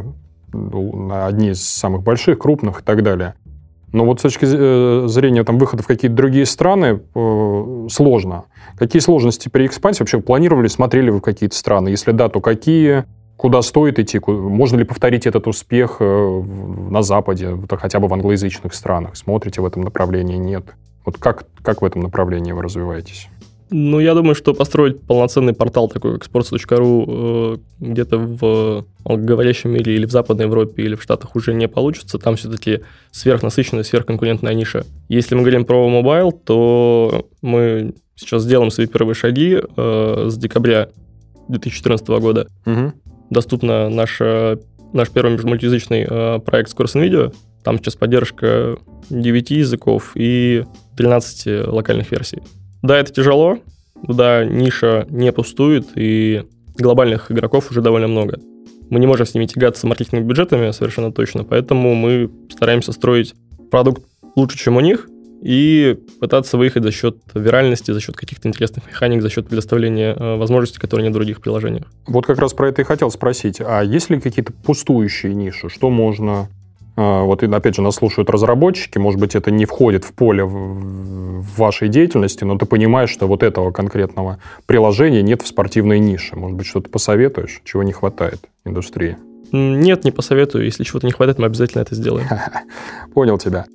ну, 0.52 1.10
одни 1.10 1.50
из 1.50 1.62
самых 1.62 2.02
больших, 2.02 2.38
крупных 2.38 2.80
и 2.80 2.84
так 2.84 3.02
далее. 3.02 3.34
Но 3.92 4.04
вот 4.04 4.20
с 4.20 4.22
точки 4.22 4.46
э, 4.48 5.08
зрения 5.08 5.42
там, 5.44 5.58
выхода 5.58 5.82
в 5.82 5.86
какие-то 5.86 6.16
другие 6.16 6.46
страны 6.46 7.00
э, 7.14 7.86
сложно. 7.90 8.44
Какие 8.76 9.00
сложности 9.00 9.48
при 9.48 9.66
экспансии? 9.66 10.02
Вообще 10.02 10.20
планировали, 10.20 10.68
смотрели 10.68 11.10
вы 11.10 11.18
в 11.18 11.22
какие-то 11.22 11.56
страны? 11.56 11.88
Если 11.88 12.12
да, 12.12 12.28
то 12.28 12.40
какие? 12.40 13.04
Куда 13.36 13.62
стоит 13.62 13.98
идти? 13.98 14.20
Можно 14.24 14.76
ли 14.76 14.84
повторить 14.84 15.26
этот 15.26 15.46
успех 15.46 15.96
э, 16.00 16.42
на 16.90 17.02
Западе, 17.02 17.56
хотя 17.68 17.98
бы 17.98 18.06
в 18.06 18.14
англоязычных 18.14 18.74
странах? 18.74 19.16
Смотрите 19.16 19.60
в 19.60 19.66
этом 19.66 19.82
направлении? 19.82 20.36
Нет. 20.36 20.64
Вот 21.04 21.16
как, 21.18 21.46
как 21.62 21.82
в 21.82 21.84
этом 21.84 22.02
направлении 22.02 22.52
вы 22.52 22.62
развиваетесь? 22.62 23.28
Ну, 23.70 24.00
я 24.00 24.14
думаю, 24.14 24.34
что 24.34 24.52
построить 24.52 25.00
полноценный 25.00 25.52
портал 25.52 25.88
такой, 25.88 26.18
как 26.18 26.28
sports.ru, 26.28 27.04
э, 27.06 27.58
где-то 27.78 28.18
в 28.18 28.84
говорящем 29.04 29.70
мире 29.70 29.94
или 29.94 30.06
в 30.06 30.10
Западной 30.10 30.46
Европе, 30.46 30.82
или 30.82 30.96
в 30.96 31.02
Штатах 31.02 31.36
уже 31.36 31.54
не 31.54 31.68
получится. 31.68 32.18
Там 32.18 32.36
все-таки 32.36 32.80
сверхнасыщенная, 33.12 33.84
сверхконкурентная 33.84 34.54
ниша. 34.54 34.84
Если 35.08 35.34
мы 35.36 35.42
говорим 35.42 35.64
про 35.64 35.88
mobile, 35.88 36.32
то 36.32 37.26
мы 37.42 37.94
сейчас 38.16 38.42
сделаем 38.42 38.70
свои 38.70 38.86
первые 38.86 39.14
шаги 39.14 39.60
э, 39.76 40.26
с 40.28 40.36
декабря 40.36 40.88
2014 41.48 42.06
года. 42.08 42.48
Угу. 42.66 42.92
Доступна 43.30 43.88
наша, 43.88 44.58
наш 44.92 45.10
первый 45.10 45.42
мультиязычный 45.44 46.06
э, 46.08 46.38
проект 46.40 46.76
Scores 46.76 46.94
Video. 46.94 47.32
Там 47.62 47.78
сейчас 47.78 47.94
поддержка 47.94 48.78
9 49.10 49.50
языков 49.50 50.12
и 50.16 50.64
13 50.96 51.68
локальных 51.68 52.10
версий. 52.10 52.42
Да, 52.82 52.98
это 52.98 53.12
тяжело, 53.12 53.58
да, 54.02 54.44
ниша 54.44 55.06
не 55.10 55.32
пустует, 55.32 55.88
и 55.94 56.44
глобальных 56.76 57.30
игроков 57.30 57.70
уже 57.70 57.82
довольно 57.82 58.08
много. 58.08 58.38
Мы 58.88 58.98
не 58.98 59.06
можем 59.06 59.26
с 59.26 59.34
ними 59.34 59.46
тягаться 59.46 59.86
маркетинговыми 59.86 60.28
бюджетами 60.28 60.70
совершенно 60.72 61.12
точно, 61.12 61.44
поэтому 61.44 61.94
мы 61.94 62.30
стараемся 62.50 62.92
строить 62.92 63.34
продукт 63.70 64.02
лучше, 64.34 64.58
чем 64.58 64.76
у 64.76 64.80
них, 64.80 65.08
и 65.42 65.98
пытаться 66.20 66.58
выехать 66.58 66.82
за 66.82 66.92
счет 66.92 67.16
виральности, 67.34 67.92
за 67.92 68.00
счет 68.00 68.16
каких-то 68.16 68.48
интересных 68.48 68.86
механик, 68.86 69.22
за 69.22 69.30
счет 69.30 69.48
предоставления 69.48 70.14
э, 70.14 70.36
возможностей, 70.36 70.78
которые 70.78 71.04
нет 71.04 71.12
в 71.12 71.14
других 71.14 71.40
приложениях. 71.40 71.86
Вот 72.06 72.26
как 72.26 72.38
раз 72.38 72.52
про 72.52 72.68
это 72.68 72.82
и 72.82 72.84
хотел 72.84 73.10
спросить. 73.10 73.60
А 73.60 73.82
есть 73.82 74.10
ли 74.10 74.20
какие-то 74.20 74.52
пустующие 74.52 75.34
ниши? 75.34 75.70
Что 75.70 75.88
можно 75.88 76.48
вот, 76.96 77.42
и, 77.42 77.46
опять 77.46 77.76
же, 77.76 77.82
нас 77.82 77.94
слушают 77.94 78.30
разработчики, 78.30 78.98
может 78.98 79.20
быть, 79.20 79.34
это 79.34 79.50
не 79.50 79.64
входит 79.64 80.04
в 80.04 80.12
поле 80.12 80.44
вашей 80.44 81.88
деятельности, 81.88 82.44
но 82.44 82.58
ты 82.58 82.66
понимаешь, 82.66 83.10
что 83.10 83.26
вот 83.26 83.42
этого 83.42 83.70
конкретного 83.70 84.38
приложения 84.66 85.22
нет 85.22 85.42
в 85.42 85.46
спортивной 85.46 85.98
нише. 85.98 86.36
Может 86.36 86.56
быть, 86.56 86.66
что-то 86.66 86.90
посоветуешь, 86.90 87.62
чего 87.64 87.82
не 87.82 87.92
хватает 87.92 88.40
индустрии? 88.64 89.16
Нет, 89.52 90.04
не 90.04 90.10
посоветую. 90.10 90.64
Если 90.64 90.84
чего-то 90.84 91.06
не 91.06 91.12
хватает, 91.12 91.38
мы 91.38 91.46
обязательно 91.46 91.82
это 91.82 91.94
сделаем. 91.94 92.26
Понял 93.14 93.38
тебя. 93.38 93.66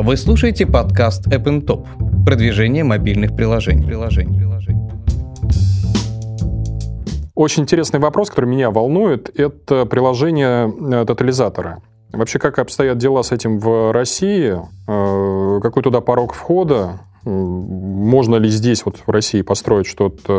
Вы 0.00 0.16
слушаете 0.16 0.64
подкаст 0.66 1.26
App 1.26 1.44
Top. 1.64 1.86
Продвижение 2.24 2.84
мобильных 2.84 3.34
приложений. 3.34 3.86
приложений. 3.86 4.57
Очень 7.38 7.62
интересный 7.62 8.00
вопрос, 8.00 8.30
который 8.30 8.46
меня 8.46 8.72
волнует, 8.72 9.30
это 9.38 9.84
приложение 9.84 10.74
э, 10.92 11.04
тотализатора. 11.06 11.80
Вообще, 12.12 12.40
как 12.40 12.58
обстоят 12.58 12.98
дела 12.98 13.22
с 13.22 13.30
этим 13.30 13.60
в 13.60 13.92
России? 13.92 14.56
Э, 14.88 15.60
какой 15.62 15.84
туда 15.84 16.00
порог 16.00 16.34
входа? 16.34 16.98
Можно 17.24 18.36
ли 18.36 18.48
здесь, 18.48 18.84
вот 18.84 18.96
в 19.06 19.08
России, 19.08 19.42
построить 19.42 19.86
что-то 19.86 20.32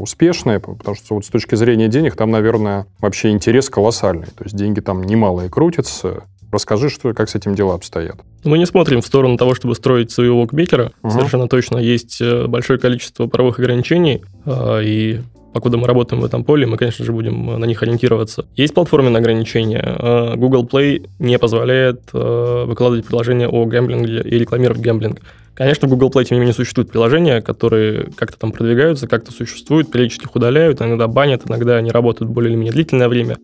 успешное? 0.00 0.58
Потому 0.58 0.96
что 0.96 1.16
вот 1.16 1.26
с 1.26 1.28
точки 1.28 1.54
зрения 1.54 1.88
денег 1.88 2.16
там, 2.16 2.30
наверное, 2.30 2.86
вообще 2.98 3.28
интерес 3.28 3.68
колоссальный. 3.68 4.28
То 4.28 4.44
есть 4.44 4.56
деньги 4.56 4.80
там 4.80 5.02
немалые 5.02 5.50
крутятся. 5.50 6.22
Расскажи, 6.50 6.88
что, 6.88 7.12
как 7.12 7.28
с 7.28 7.34
этим 7.34 7.54
дела 7.54 7.74
обстоят. 7.74 8.16
Мы 8.44 8.56
не 8.56 8.64
смотрим 8.64 9.02
в 9.02 9.06
сторону 9.06 9.36
того, 9.36 9.54
чтобы 9.54 9.74
строить 9.74 10.10
своего 10.10 10.40
букмекера. 10.40 10.92
Угу. 11.02 11.10
Совершенно 11.10 11.46
точно 11.46 11.76
есть 11.76 12.22
э, 12.22 12.46
большое 12.46 12.78
количество 12.78 13.26
правовых 13.26 13.58
ограничений, 13.58 14.24
и 14.46 15.20
покуда 15.52 15.76
мы 15.76 15.86
работаем 15.86 16.22
в 16.22 16.24
этом 16.24 16.44
поле, 16.44 16.66
мы, 16.66 16.76
конечно 16.76 17.04
же, 17.04 17.12
будем 17.12 17.58
на 17.58 17.64
них 17.64 17.82
ориентироваться. 17.82 18.46
Есть 18.56 18.74
платформенные 18.74 19.20
ограничения. 19.20 19.82
Э, 19.82 20.36
Google 20.36 20.64
Play 20.64 21.08
не 21.18 21.38
позволяет 21.38 22.02
э, 22.12 22.64
выкладывать 22.66 23.06
приложения 23.06 23.48
о 23.48 23.64
гэмблинге 23.66 24.22
и 24.22 24.38
рекламировать 24.38 24.80
гэмблинг. 24.80 25.20
Конечно, 25.54 25.86
в 25.86 25.90
Google 25.90 26.10
Play, 26.10 26.24
тем 26.24 26.36
не 26.36 26.40
менее, 26.40 26.54
существуют 26.54 26.90
приложения, 26.90 27.42
которые 27.42 28.10
как-то 28.16 28.38
там 28.38 28.52
продвигаются, 28.52 29.06
как-то 29.06 29.32
существуют, 29.32 29.90
периодически 29.90 30.24
их 30.24 30.34
удаляют, 30.34 30.80
иногда 30.80 31.08
банят, 31.08 31.42
иногда 31.46 31.76
они 31.76 31.90
работают 31.90 32.30
более 32.30 32.50
или 32.50 32.56
менее 32.56 32.72
длительное 32.72 33.08
время. 33.08 33.36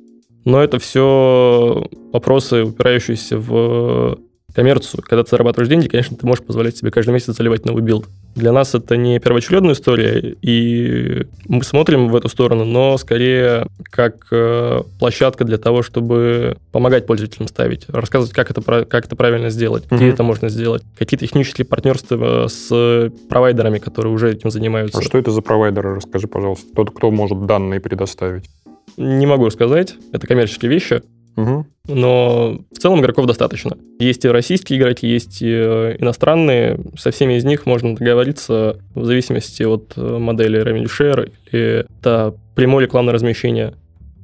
Но 0.45 0.63
это 0.63 0.79
все 0.79 1.87
вопросы, 2.13 2.65
упирающиеся 2.65 3.37
в 3.37 4.19
коммерцию. 4.59 5.05
Когда 5.07 5.23
ты 5.23 5.31
зарабатываешь 5.31 5.69
деньги, 5.69 5.87
конечно, 5.87 6.17
ты 6.17 6.27
можешь 6.27 6.45
позволять 6.45 6.77
себе 6.77 6.91
каждый 6.91 7.13
месяц 7.13 7.37
заливать 7.37 7.65
новый 7.65 7.81
build. 7.81 8.07
Для 8.35 8.51
нас 8.51 8.75
это 8.75 8.97
не 8.97 9.21
первоочередная 9.21 9.75
история, 9.75 10.35
и 10.43 11.29
мы 11.47 11.63
смотрим 11.63 12.09
в 12.09 12.17
эту 12.17 12.29
сторону, 12.29 12.65
но 12.65 12.99
скорее 12.99 13.69
как 13.85 14.27
э, 14.33 14.83
площадка 14.99 15.45
для 15.45 15.59
того, 15.59 15.85
чтобы 15.85 16.57
помогать 16.73 17.07
пользователям 17.07 17.47
ставить, 17.47 17.89
рассказывать, 17.89 18.35
как 18.35 18.51
это, 18.51 18.85
как 18.85 19.07
это 19.07 19.15
правильно 19.15 19.49
сделать, 19.51 19.85
mm-hmm. 19.85 19.97
где 19.97 20.09
это 20.09 20.25
можно 20.25 20.49
сделать, 20.49 20.83
какие 20.99 21.21
технические 21.21 21.65
партнерства 21.65 22.49
с 22.49 23.13
провайдерами, 23.29 23.79
которые 23.79 24.13
уже 24.13 24.33
этим 24.33 24.51
занимаются. 24.51 24.99
А 24.99 25.03
что 25.03 25.19
это 25.19 25.31
за 25.31 25.41
провайдеры? 25.41 25.95
Расскажи, 25.95 26.27
пожалуйста. 26.27 26.67
Тот, 26.75 26.91
кто 26.91 27.13
может 27.13 27.47
данные 27.47 27.79
предоставить. 27.79 28.51
Не 28.97 29.27
могу 29.27 29.49
сказать. 29.51 29.95
Это 30.11 30.27
коммерческие 30.27 30.69
вещи. 30.69 31.03
Угу. 31.39 31.67
Но 31.87 32.59
в 32.73 32.79
целом 32.79 33.01
игроков 33.01 33.27
достаточно. 33.27 33.79
Есть 34.01 34.25
и 34.25 34.29
российские 34.29 34.81
игроки, 34.81 35.07
есть 35.07 35.41
и 35.41 35.49
э, 35.49 35.97
иностранные. 35.99 36.81
Со 36.99 37.13
всеми 37.13 37.35
из 37.35 37.45
них 37.45 37.65
можно 37.65 37.95
договориться 37.95 38.81
в 38.95 39.05
зависимости 39.05 39.63
от 39.63 39.93
э, 39.97 40.19
модели 40.19 40.61
revenue 40.61 40.89
share 40.89 41.31
или 41.53 41.87
это 42.01 42.35
прямое 42.57 42.85
рекламное 42.85 43.15
размещение. 43.15 43.75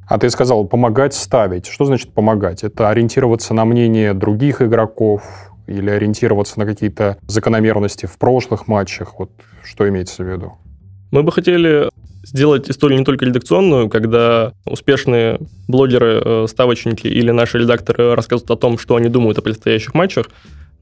А 0.09 0.19
ты 0.19 0.29
сказал 0.29 0.67
помогать 0.67 1.15
ставить. 1.15 1.67
Что 1.67 1.85
значит 1.85 2.13
помогать? 2.13 2.65
Это 2.65 2.91
ориентироваться 2.91 3.55
на 3.55 3.65
мнение 3.65 4.13
других 4.13 4.61
игроков 4.61 5.23
или 5.69 5.91
ориентироваться 5.91 6.59
на 6.59 6.67
какие-то 6.67 7.17
закономерности 7.29 8.07
в 8.07 8.19
прошлых 8.19 8.67
матчах? 8.67 9.21
Вот 9.21 9.31
что 9.63 9.89
имеется 9.89 10.25
в 10.25 10.27
виду? 10.29 10.55
Мы 11.13 11.23
бы 11.23 11.31
хотели 11.31 11.89
сделать 12.25 12.71
историю 12.71 12.99
не 12.99 13.05
только 13.05 13.25
редакционную, 13.25 13.89
когда 13.89 14.53
успешные 14.65 15.41
блогеры, 15.69 16.23
э, 16.25 16.47
ставочники 16.49 17.07
или 17.07 17.31
наши 17.31 17.59
редакторы 17.59 18.15
рассказывают 18.15 18.51
о 18.51 18.57
том, 18.57 18.79
что 18.79 18.97
они 18.97 19.09
думают 19.09 19.39
о 19.39 19.43
предстоящих 19.43 19.95
матчах, 19.95 20.31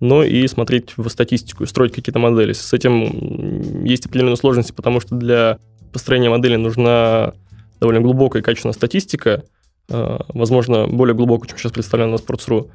но 0.01 0.25
и 0.25 0.47
смотреть 0.49 0.95
в 0.97 1.09
статистику 1.09 1.67
строить 1.67 1.93
какие-то 1.93 2.19
модели. 2.19 2.53
С 2.53 2.73
этим 2.73 3.85
есть 3.85 4.07
определенные 4.07 4.37
сложности, 4.37 4.73
потому 4.73 5.01
что 5.01 5.15
для 5.15 5.59
построения 5.93 6.31
модели 6.31 6.57
нужна 6.57 7.35
довольно 7.81 8.01
глубокая 8.01 8.43
и 8.43 8.45
качественная 8.45 8.75
статистика, 8.75 9.45
э, 9.89 10.19
возможно, 10.29 10.87
более 10.87 11.15
глубокая, 11.15 11.49
чем 11.49 11.59
сейчас 11.59 11.73
представлена 11.73 12.13
на 12.13 12.17
Sports.ru. 12.17 12.71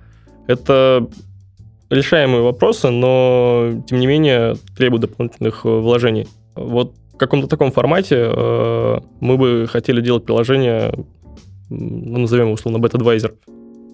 Это 0.48 1.08
решаемые 1.90 2.42
вопросы, 2.42 2.90
но, 2.90 3.84
тем 3.88 4.00
не 4.00 4.08
менее, 4.08 4.56
требуют 4.76 5.02
дополнительных 5.02 5.66
э, 5.66 5.70
вложений. 5.70 6.28
Вот 6.56 6.96
в 7.18 7.20
каком-то 7.20 7.48
таком 7.48 7.72
формате 7.72 8.32
э, 8.32 9.00
мы 9.22 9.38
бы 9.38 9.68
хотели 9.68 10.02
делать 10.02 10.24
приложение, 10.24 10.94
ну, 11.72 12.20
назовем 12.20 12.46
его 12.46 12.54
условно 12.54 12.78
бета-адвайзер. 12.78 13.34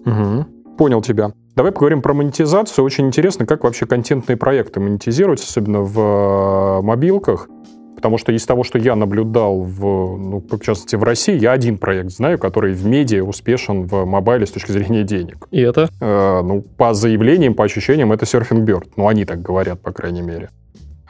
Угу. 0.04 0.76
Понял 0.76 1.00
тебя. 1.00 1.32
Давай 1.56 1.72
поговорим 1.72 2.02
про 2.02 2.12
монетизацию. 2.12 2.84
Очень 2.84 3.06
интересно, 3.06 3.46
как 3.46 3.64
вообще 3.64 3.86
контентные 3.86 4.36
проекты 4.36 4.78
монетизируются, 4.80 5.46
особенно 5.48 5.80
в 5.80 5.98
э, 5.98 6.82
мобилках. 6.82 7.48
Потому 7.96 8.18
что 8.18 8.30
из 8.30 8.44
того, 8.44 8.62
что 8.62 8.78
я 8.78 8.94
наблюдал, 8.94 9.62
в, 9.62 9.80
ну, 10.18 10.44
в 10.46 10.60
частности, 10.60 10.96
в 10.96 11.02
России, 11.02 11.38
я 11.38 11.52
один 11.52 11.78
проект 11.78 12.10
знаю, 12.10 12.38
который 12.38 12.74
в 12.74 12.84
медиа 12.84 13.24
успешен 13.24 13.86
в 13.86 14.04
мобайле 14.04 14.44
с 14.44 14.50
точки 14.50 14.72
зрения 14.72 15.04
денег. 15.04 15.48
И 15.50 15.62
это? 15.62 15.88
Э, 15.98 16.42
ну, 16.42 16.60
по 16.60 16.92
заявлениям, 16.92 17.54
по 17.54 17.64
ощущениям, 17.64 18.12
это 18.12 18.26
Surfing 18.26 18.66
Bird. 18.66 18.90
Ну, 18.98 19.08
они 19.08 19.24
так 19.24 19.40
говорят, 19.40 19.80
по 19.80 19.92
крайней 19.92 20.20
мере. 20.20 20.50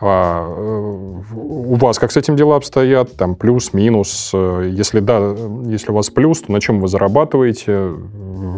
А 0.07 0.47
э, 0.47 1.35
у 1.35 1.75
вас 1.77 1.99
как 1.99 2.13
с 2.13 2.19
этим 2.19 2.37
дела 2.37 2.57
обстоят? 2.57 3.17
Там 3.17 3.35
плюс, 3.37 3.73
минус? 3.73 4.33
Э, 4.35 4.71
если 4.71 5.01
да, 5.01 5.35
если 5.65 5.93
у 5.93 5.95
вас 5.95 6.11
плюс, 6.11 6.43
то 6.43 6.53
на 6.53 6.61
чем 6.61 6.81
вы 6.81 6.89
зарабатываете? 6.89 7.93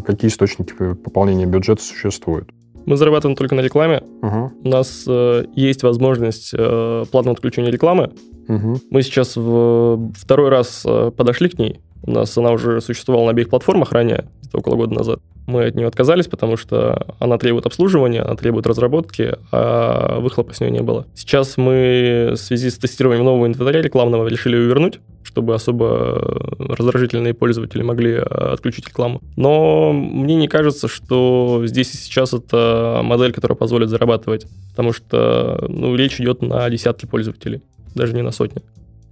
Какие 0.04 0.28
источники 0.28 0.94
пополнения 0.94 1.46
бюджета 1.46 1.82
существуют? 1.82 2.50
Мы 2.84 2.96
зарабатываем 2.96 3.36
только 3.36 3.54
на 3.54 3.60
рекламе. 3.60 4.02
Угу. 4.22 4.52
У 4.64 4.68
нас 4.68 5.04
э, 5.06 5.44
есть 5.54 5.84
возможность 5.84 6.52
э, 6.52 7.04
платного 7.12 7.36
отключения 7.36 7.70
рекламы. 7.70 8.10
Угу. 8.48 8.80
Мы 8.90 9.02
сейчас 9.02 9.36
в, 9.36 10.12
второй 10.16 10.48
раз 10.48 10.82
э, 10.84 11.12
подошли 11.16 11.48
к 11.48 11.58
ней. 11.60 11.80
У 12.02 12.10
нас 12.10 12.36
она 12.36 12.50
уже 12.50 12.80
существовала 12.80 13.26
на 13.26 13.30
обеих 13.30 13.50
платформах 13.50 13.92
ранее, 13.92 14.26
около 14.52 14.74
года 14.74 14.94
назад. 14.94 15.20
Мы 15.46 15.66
от 15.66 15.74
нее 15.74 15.86
отказались, 15.86 16.26
потому 16.26 16.56
что 16.56 17.06
она 17.18 17.38
требует 17.38 17.66
обслуживания, 17.66 18.22
она 18.22 18.34
требует 18.34 18.66
разработки, 18.66 19.36
а 19.52 20.18
выхлопа 20.20 20.54
с 20.54 20.60
нее 20.60 20.70
не 20.70 20.82
было. 20.82 21.06
Сейчас 21.14 21.56
мы 21.56 22.30
в 22.32 22.36
связи 22.36 22.70
с 22.70 22.78
тестированием 22.78 23.24
нового 23.24 23.46
инвентаря 23.46 23.80
рекламного 23.80 24.26
решили 24.26 24.56
ее 24.56 24.66
вернуть, 24.66 25.00
чтобы 25.22 25.54
особо 25.54 26.20
раздражительные 26.58 27.34
пользователи 27.34 27.82
могли 27.82 28.14
а, 28.16 28.52
отключить 28.54 28.88
рекламу. 28.88 29.20
Но 29.36 29.92
мне 29.92 30.34
не 30.34 30.48
кажется, 30.48 30.88
что 30.88 31.62
здесь 31.64 31.94
и 31.94 31.96
сейчас 31.96 32.32
это 32.32 33.00
модель, 33.04 33.32
которая 33.32 33.56
позволит 33.56 33.88
зарабатывать, 33.88 34.46
потому 34.70 34.92
что 34.92 35.64
ну, 35.68 35.94
речь 35.94 36.20
идет 36.20 36.42
на 36.42 36.68
десятки 36.70 37.06
пользователей, 37.06 37.62
даже 37.94 38.14
не 38.14 38.22
на 38.22 38.32
сотни. 38.32 38.62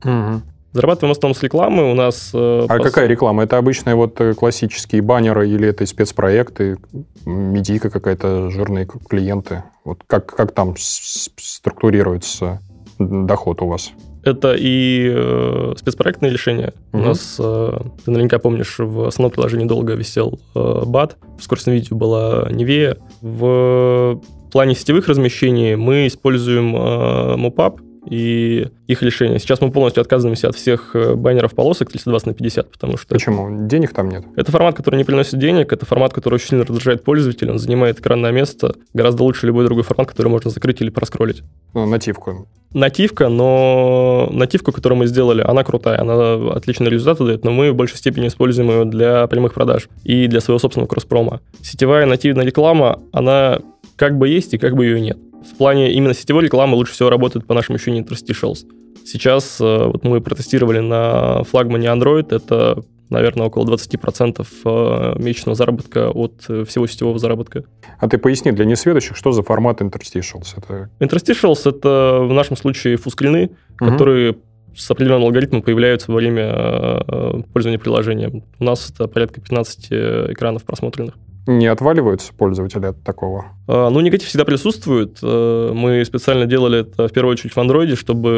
Угу. 0.03 0.43
Зарабатываем 0.75 1.15
в 1.15 1.17
основном 1.17 1.37
с 1.37 1.43
рекламы. 1.43 1.91
У 1.91 1.95
нас... 1.95 2.33
Э, 2.35 2.67
а 2.69 2.79
пос... 2.79 2.87
какая 2.87 3.07
реклама? 3.07 3.45
Это 3.45 3.59
обычные 3.59 3.95
вот 3.95 4.21
э, 4.21 4.35
классические 4.35 5.03
баннеры 5.03 5.49
или 5.49 5.69
это 5.69 5.87
спецпроекты, 5.87 6.79
медийка 7.25 7.91
какая-то, 7.91 8.51
жирные 8.51 8.87
клиенты? 8.87 9.63
Вот 9.85 10.03
как, 10.07 10.27
как 10.35 10.51
там 10.51 10.75
структурируется 10.77 12.61
доход 12.99 13.63
у 13.63 13.69
вас? 13.69 13.93
Это 14.25 14.57
и 14.59 15.13
э, 15.15 15.75
спецпроектные 15.77 16.33
решения. 16.33 16.73
Угу. 16.93 17.03
У 17.03 17.07
нас, 17.07 17.37
э, 17.39 17.79
ты 18.05 18.11
наверняка 18.11 18.41
помнишь, 18.41 18.77
в 18.79 19.07
основном 19.07 19.31
приложении 19.31 19.67
долго 19.67 19.93
висел 19.95 20.41
э, 20.57 20.59
BAT, 20.59 21.13
в 21.39 21.43
скоростном 21.45 21.77
видео 21.77 21.97
была 21.97 22.49
Невея. 22.51 22.97
В 23.21 24.21
плане 24.51 24.75
сетевых 24.75 25.09
размещений 25.09 25.77
мы 25.77 26.07
используем 26.07 26.75
э, 26.75 27.37
MoPub, 27.37 27.81
и 28.07 28.69
их 28.87 29.03
решение. 29.03 29.39
Сейчас 29.39 29.61
мы 29.61 29.71
полностью 29.71 30.01
отказываемся 30.01 30.49
от 30.49 30.57
всех 30.57 30.95
э, 30.95 31.15
баннеров 31.15 31.55
полосок 31.55 31.91
320 31.91 32.27
на 32.27 32.35
50, 32.35 32.71
потому 32.71 32.97
что... 32.97 33.15
Почему? 33.15 33.67
Денег 33.67 33.93
там 33.93 34.09
нет? 34.09 34.25
Это 34.37 34.53
формат, 34.53 34.77
который 34.77 34.97
не 34.97 35.05
приносит 35.05 35.39
денег, 35.39 35.73
это 35.73 35.87
формат, 35.87 36.13
который 36.13 36.35
очень 36.35 36.49
сильно 36.49 36.65
раздражает 36.65 37.05
пользователя, 37.05 37.53
он 37.53 37.59
занимает 37.59 38.01
экранное 38.01 38.33
место 38.33 38.75
гораздо 38.93 39.23
лучше 39.23 39.47
любой 39.47 39.65
другой 39.65 39.85
формат, 39.85 40.09
который 40.09 40.29
можно 40.29 40.51
закрыть 40.51 40.81
или 40.81 40.91
проскролить. 40.91 41.43
Ну, 41.73 41.87
нативку. 41.87 42.49
Нативка, 42.73 43.29
но 43.29 44.29
нативку, 44.33 44.73
которую 44.73 44.99
мы 44.99 45.07
сделали, 45.07 45.43
она 45.43 45.63
крутая, 45.63 46.01
она 46.01 46.53
отличные 46.53 46.91
результаты 46.91 47.25
дает, 47.25 47.45
но 47.45 47.53
мы 47.53 47.71
в 47.71 47.77
большей 47.77 47.99
степени 47.99 48.27
используем 48.27 48.69
ее 48.71 48.85
для 48.85 49.27
прямых 49.29 49.55
продаж 49.55 49.89
и 50.03 50.27
для 50.27 50.41
своего 50.41 50.59
собственного 50.59 50.89
кросс-прома. 50.89 51.41
Сетевая 51.63 52.05
нативная 52.05 52.45
реклама, 52.45 53.01
она 53.13 53.61
как 53.95 54.19
бы 54.19 54.29
есть 54.29 54.55
и 54.55 54.59
как 54.59 54.75
бы 54.75 54.87
ее 54.87 55.01
нет 55.01 55.19
в 55.51 55.57
плане 55.57 55.93
именно 55.93 56.15
сетевой 56.15 56.45
рекламы 56.45 56.77
лучше 56.77 56.93
всего 56.93 57.11
работает 57.11 57.47
по 57.47 57.55
нашему 57.55 57.77
ощущению 57.77 58.05
Interstitials. 58.05 58.67
Сейчас 59.05 59.61
э, 59.61 59.85
вот 59.85 60.05
мы 60.05 60.21
протестировали 60.21 60.79
на 60.79 61.45
флагмане 61.45 61.89
Android, 61.89 62.35
это 62.35 62.83
наверное, 63.11 63.47
около 63.47 63.67
20% 63.67 64.47
э, 64.65 65.23
месячного 65.23 65.55
заработка 65.55 66.11
от 66.11 66.43
всего 66.43 66.87
сетевого 66.87 67.19
заработка. 67.19 67.65
А 67.99 68.09
ты 68.09 68.19
поясни 68.19 68.51
для 68.51 68.65
несведущих, 68.65 69.17
что 69.17 69.31
за 69.33 69.43
формат 69.43 69.81
interstitials? 69.83 70.55
Это... 70.57 70.91
Interstitials— 71.01 71.61
это 71.69 72.21
в 72.23 72.33
нашем 72.33 72.57
случае 72.57 72.97
фускрины, 72.97 73.51
угу. 73.81 73.91
которые 73.91 74.37
с 74.75 74.91
определенным 74.91 75.25
алгоритмом 75.25 75.63
появляются 75.63 76.11
во 76.11 76.17
время 76.17 77.05
пользования 77.53 77.79
приложением. 77.79 78.43
У 78.59 78.65
нас 78.65 78.91
это 78.91 79.07
порядка 79.07 79.41
15 79.41 79.87
экранов 80.33 80.65
просмотренных. 80.65 81.15
Не 81.47 81.67
отваливаются 81.67 82.33
пользователи 82.33 82.87
от 82.87 83.03
такого? 83.03 83.47
А, 83.69 83.91
ну, 83.91 84.01
негатив 84.01 84.29
всегда 84.29 84.45
присутствует. 84.45 85.19
Э, 85.23 85.73
мы 85.75 86.05
специально 86.05 86.47
делали 86.47 86.81
это 86.81 87.09
в 87.09 87.13
первую 87.13 87.33
очередь 87.33 87.53
в 87.53 87.59
Android, 87.59 87.97
чтобы 87.97 88.31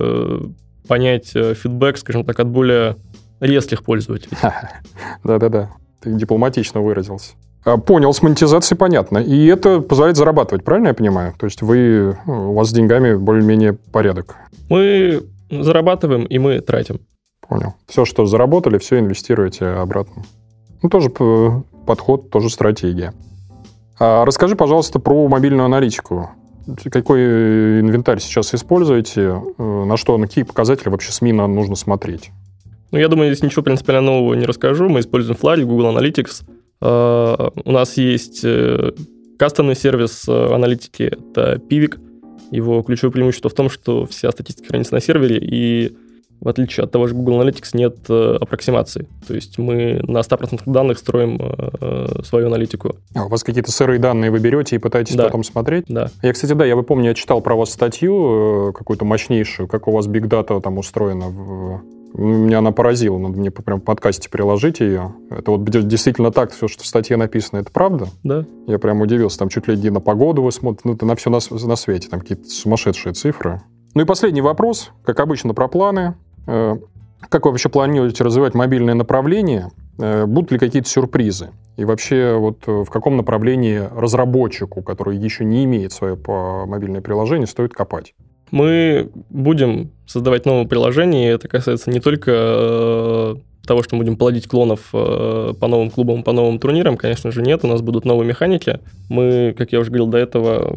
э, 0.00 0.40
понять 0.88 1.32
э, 1.34 1.54
фидбэк, 1.54 1.98
скажем 1.98 2.24
так, 2.24 2.40
от 2.40 2.48
более 2.48 2.96
резких 3.40 3.82
пользователей. 3.84 4.36
Да-да-да, 5.24 5.72
ты 6.00 6.12
дипломатично 6.12 6.80
выразился. 6.80 7.32
А, 7.64 7.76
понял, 7.76 8.12
с 8.14 8.22
монетизацией 8.22 8.78
понятно. 8.78 9.18
И 9.18 9.46
это 9.46 9.80
позволяет 9.80 10.16
зарабатывать, 10.16 10.64
правильно 10.64 10.88
я 10.88 10.94
понимаю? 10.94 11.34
То 11.38 11.46
есть 11.46 11.60
вы, 11.60 12.16
у 12.26 12.54
вас 12.54 12.70
с 12.70 12.72
деньгами 12.72 13.14
более-менее 13.14 13.74
порядок. 13.74 14.36
Мы 14.70 15.22
зарабатываем, 15.50 16.24
и 16.24 16.38
мы 16.38 16.60
тратим. 16.60 17.00
Понял. 17.46 17.74
Все, 17.86 18.06
что 18.06 18.24
заработали, 18.24 18.78
все 18.78 18.98
инвестируете 18.98 19.66
обратно. 19.66 20.22
Ну, 20.82 20.88
тоже 20.88 21.10
подход, 21.84 22.30
тоже 22.30 22.50
стратегия. 22.50 23.12
А 23.98 24.24
расскажи, 24.24 24.56
пожалуйста, 24.56 24.98
про 24.98 25.28
мобильную 25.28 25.64
аналитику. 25.64 26.30
Какой 26.90 27.80
инвентарь 27.80 28.20
сейчас 28.20 28.54
используете? 28.54 29.42
Э, 29.58 29.84
на 29.84 29.96
что, 29.96 30.16
на 30.16 30.26
какие 30.26 30.44
показатели 30.44 30.88
вообще 30.88 31.12
СМИ 31.12 31.32
нам 31.32 31.54
нужно 31.54 31.76
смотреть? 31.76 32.30
Ну, 32.90 32.98
я 32.98 33.08
думаю, 33.08 33.32
здесь 33.32 33.42
ничего 33.42 33.62
принципиально 33.62 34.12
нового 34.12 34.34
не 34.34 34.46
расскажу. 34.46 34.88
Мы 34.88 35.00
используем 35.00 35.38
Flurry, 35.40 35.64
Google 35.64 35.96
Analytics. 35.96 36.44
Uh, 36.80 37.52
у 37.64 37.72
нас 37.72 37.96
есть 37.96 38.44
uh, 38.44 38.94
кастомный 39.38 39.74
сервис 39.74 40.28
аналитики, 40.28 41.04
это 41.04 41.54
Pivik. 41.70 41.98
Его 42.50 42.82
ключевое 42.82 43.12
преимущество 43.12 43.48
в 43.48 43.54
том, 43.54 43.70
что 43.70 44.06
вся 44.06 44.30
статистика 44.30 44.68
хранится 44.68 44.94
на 44.94 45.00
сервере, 45.00 45.38
и 45.38 45.96
в 46.44 46.48
отличие 46.48 46.84
от 46.84 46.92
того 46.92 47.06
же 47.06 47.14
Google 47.14 47.40
Analytics, 47.40 47.70
нет 47.72 47.96
э, 48.08 48.36
аппроксимации. 48.40 49.08
То 49.26 49.34
есть 49.34 49.58
мы 49.58 50.00
на 50.02 50.18
100% 50.18 50.62
данных 50.66 50.98
строим 50.98 51.40
э, 51.40 52.22
свою 52.22 52.46
аналитику. 52.46 52.96
А 53.14 53.24
у 53.24 53.28
вас 53.28 53.42
какие-то 53.42 53.72
сырые 53.72 53.98
данные 53.98 54.30
вы 54.30 54.38
берете 54.38 54.76
и 54.76 54.78
пытаетесь 54.78 55.16
да. 55.16 55.24
потом 55.24 55.42
смотреть? 55.42 55.86
Да. 55.88 56.10
Я, 56.22 56.32
кстати, 56.32 56.52
да, 56.52 56.66
я 56.66 56.76
помню, 56.76 57.08
я 57.08 57.14
читал 57.14 57.40
про 57.40 57.56
вас 57.56 57.70
статью 57.70 58.68
э, 58.68 58.72
какую-то 58.72 59.06
мощнейшую, 59.06 59.68
как 59.68 59.88
у 59.88 59.92
вас 59.92 60.06
Big 60.06 60.28
Data 60.28 60.60
там 60.60 60.78
устроена 60.78 61.28
в 61.28 61.80
меня 62.16 62.58
она 62.58 62.70
поразила, 62.70 63.18
надо 63.18 63.36
мне 63.38 63.50
прям 63.50 63.80
в 63.80 63.84
подкасте 63.84 64.30
приложить 64.30 64.78
ее. 64.78 65.16
Это 65.30 65.50
вот 65.50 65.64
действительно 65.64 66.30
так, 66.30 66.52
все, 66.52 66.68
что 66.68 66.84
в 66.84 66.86
статье 66.86 67.16
написано, 67.16 67.58
это 67.58 67.72
правда? 67.72 68.06
Да. 68.22 68.44
Я 68.68 68.78
прям 68.78 69.00
удивился, 69.00 69.38
там 69.38 69.48
чуть 69.48 69.66
ли 69.66 69.76
не 69.76 69.90
на 69.90 70.00
погоду 70.00 70.42
вы 70.42 70.52
смотрите, 70.52 70.82
ну, 70.84 70.94
это 70.94 71.06
на 71.06 71.16
все 71.16 71.30
на, 71.30 71.40
на 71.50 71.76
свете, 71.76 72.08
там 72.08 72.20
какие-то 72.20 72.48
сумасшедшие 72.48 73.14
цифры. 73.14 73.62
Ну 73.94 74.02
и 74.02 74.04
последний 74.04 74.40
вопрос, 74.42 74.90
как 75.04 75.20
обычно, 75.20 75.54
про 75.54 75.68
планы. 75.68 76.14
Э, 76.46 76.76
как 77.28 77.44
вы 77.44 77.52
вообще 77.52 77.68
планируете 77.68 78.24
развивать 78.24 78.54
мобильное 78.54 78.94
направление? 78.94 79.70
Э, 79.98 80.26
будут 80.26 80.52
ли 80.52 80.58
какие-то 80.58 80.88
сюрпризы? 80.88 81.50
И 81.76 81.84
вообще, 81.84 82.36
вот 82.36 82.58
э, 82.66 82.84
в 82.84 82.90
каком 82.90 83.16
направлении 83.16 83.82
разработчику, 83.94 84.82
который 84.82 85.16
еще 85.16 85.44
не 85.44 85.64
имеет 85.64 85.92
свое 85.92 86.18
мобильное 86.66 87.00
приложение, 87.00 87.46
стоит 87.46 87.72
копать? 87.72 88.14
Мы 88.50 89.10
будем 89.30 89.90
создавать 90.06 90.46
новые 90.46 90.68
приложения, 90.68 91.28
и 91.28 91.34
это 91.34 91.48
касается 91.48 91.90
не 91.90 91.98
только 91.98 93.36
того, 93.66 93.82
что 93.82 93.96
мы 93.96 94.04
будем 94.04 94.16
плодить 94.16 94.46
клонов 94.46 94.90
по 94.92 95.66
новым 95.66 95.90
клубам, 95.90 96.22
по 96.22 96.32
новым 96.32 96.58
турнирам, 96.58 96.98
конечно 96.98 97.32
же, 97.32 97.42
нет. 97.42 97.64
У 97.64 97.66
нас 97.66 97.80
будут 97.80 98.04
новые 98.04 98.28
механики. 98.28 98.80
Мы, 99.08 99.54
как 99.56 99.72
я 99.72 99.80
уже 99.80 99.90
говорил 99.90 100.06
до 100.06 100.18
этого, 100.18 100.76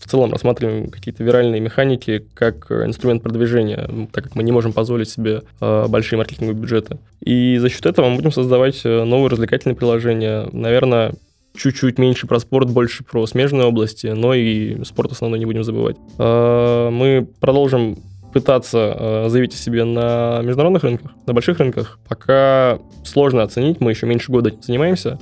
в 0.00 0.08
целом 0.08 0.32
рассматриваем 0.32 0.88
какие-то 0.88 1.22
виральные 1.22 1.60
механики 1.60 2.24
как 2.34 2.70
инструмент 2.70 3.22
продвижения, 3.22 4.08
так 4.12 4.24
как 4.24 4.34
мы 4.34 4.42
не 4.42 4.50
можем 4.50 4.72
позволить 4.72 5.10
себе 5.10 5.42
э, 5.60 5.86
большие 5.88 6.16
маркетинговые 6.16 6.58
бюджеты. 6.58 6.98
И 7.20 7.58
за 7.58 7.68
счет 7.68 7.84
этого 7.84 8.08
мы 8.08 8.16
будем 8.16 8.32
создавать 8.32 8.80
э, 8.84 9.04
новые 9.04 9.28
развлекательные 9.28 9.76
приложения. 9.76 10.48
Наверное, 10.52 11.12
чуть-чуть 11.54 11.98
меньше 11.98 12.26
про 12.26 12.40
спорт, 12.40 12.70
больше 12.70 13.04
про 13.04 13.26
смежные 13.26 13.66
области, 13.66 14.06
но 14.06 14.32
и 14.32 14.82
спорт 14.84 15.12
основной 15.12 15.38
не 15.38 15.44
будем 15.44 15.64
забывать. 15.64 15.96
Э, 16.18 16.88
мы 16.90 17.28
продолжим 17.38 17.98
пытаться 18.32 19.26
заявить 19.28 19.54
о 19.54 19.56
себе 19.56 19.82
на 19.82 20.40
международных 20.42 20.84
рынках, 20.84 21.10
на 21.26 21.34
больших 21.34 21.58
рынках. 21.58 21.98
Пока 22.08 22.78
сложно 23.04 23.42
оценить, 23.42 23.80
мы 23.80 23.90
еще 23.90 24.06
меньше 24.06 24.30
года 24.30 24.52
занимаемся, 24.62 25.18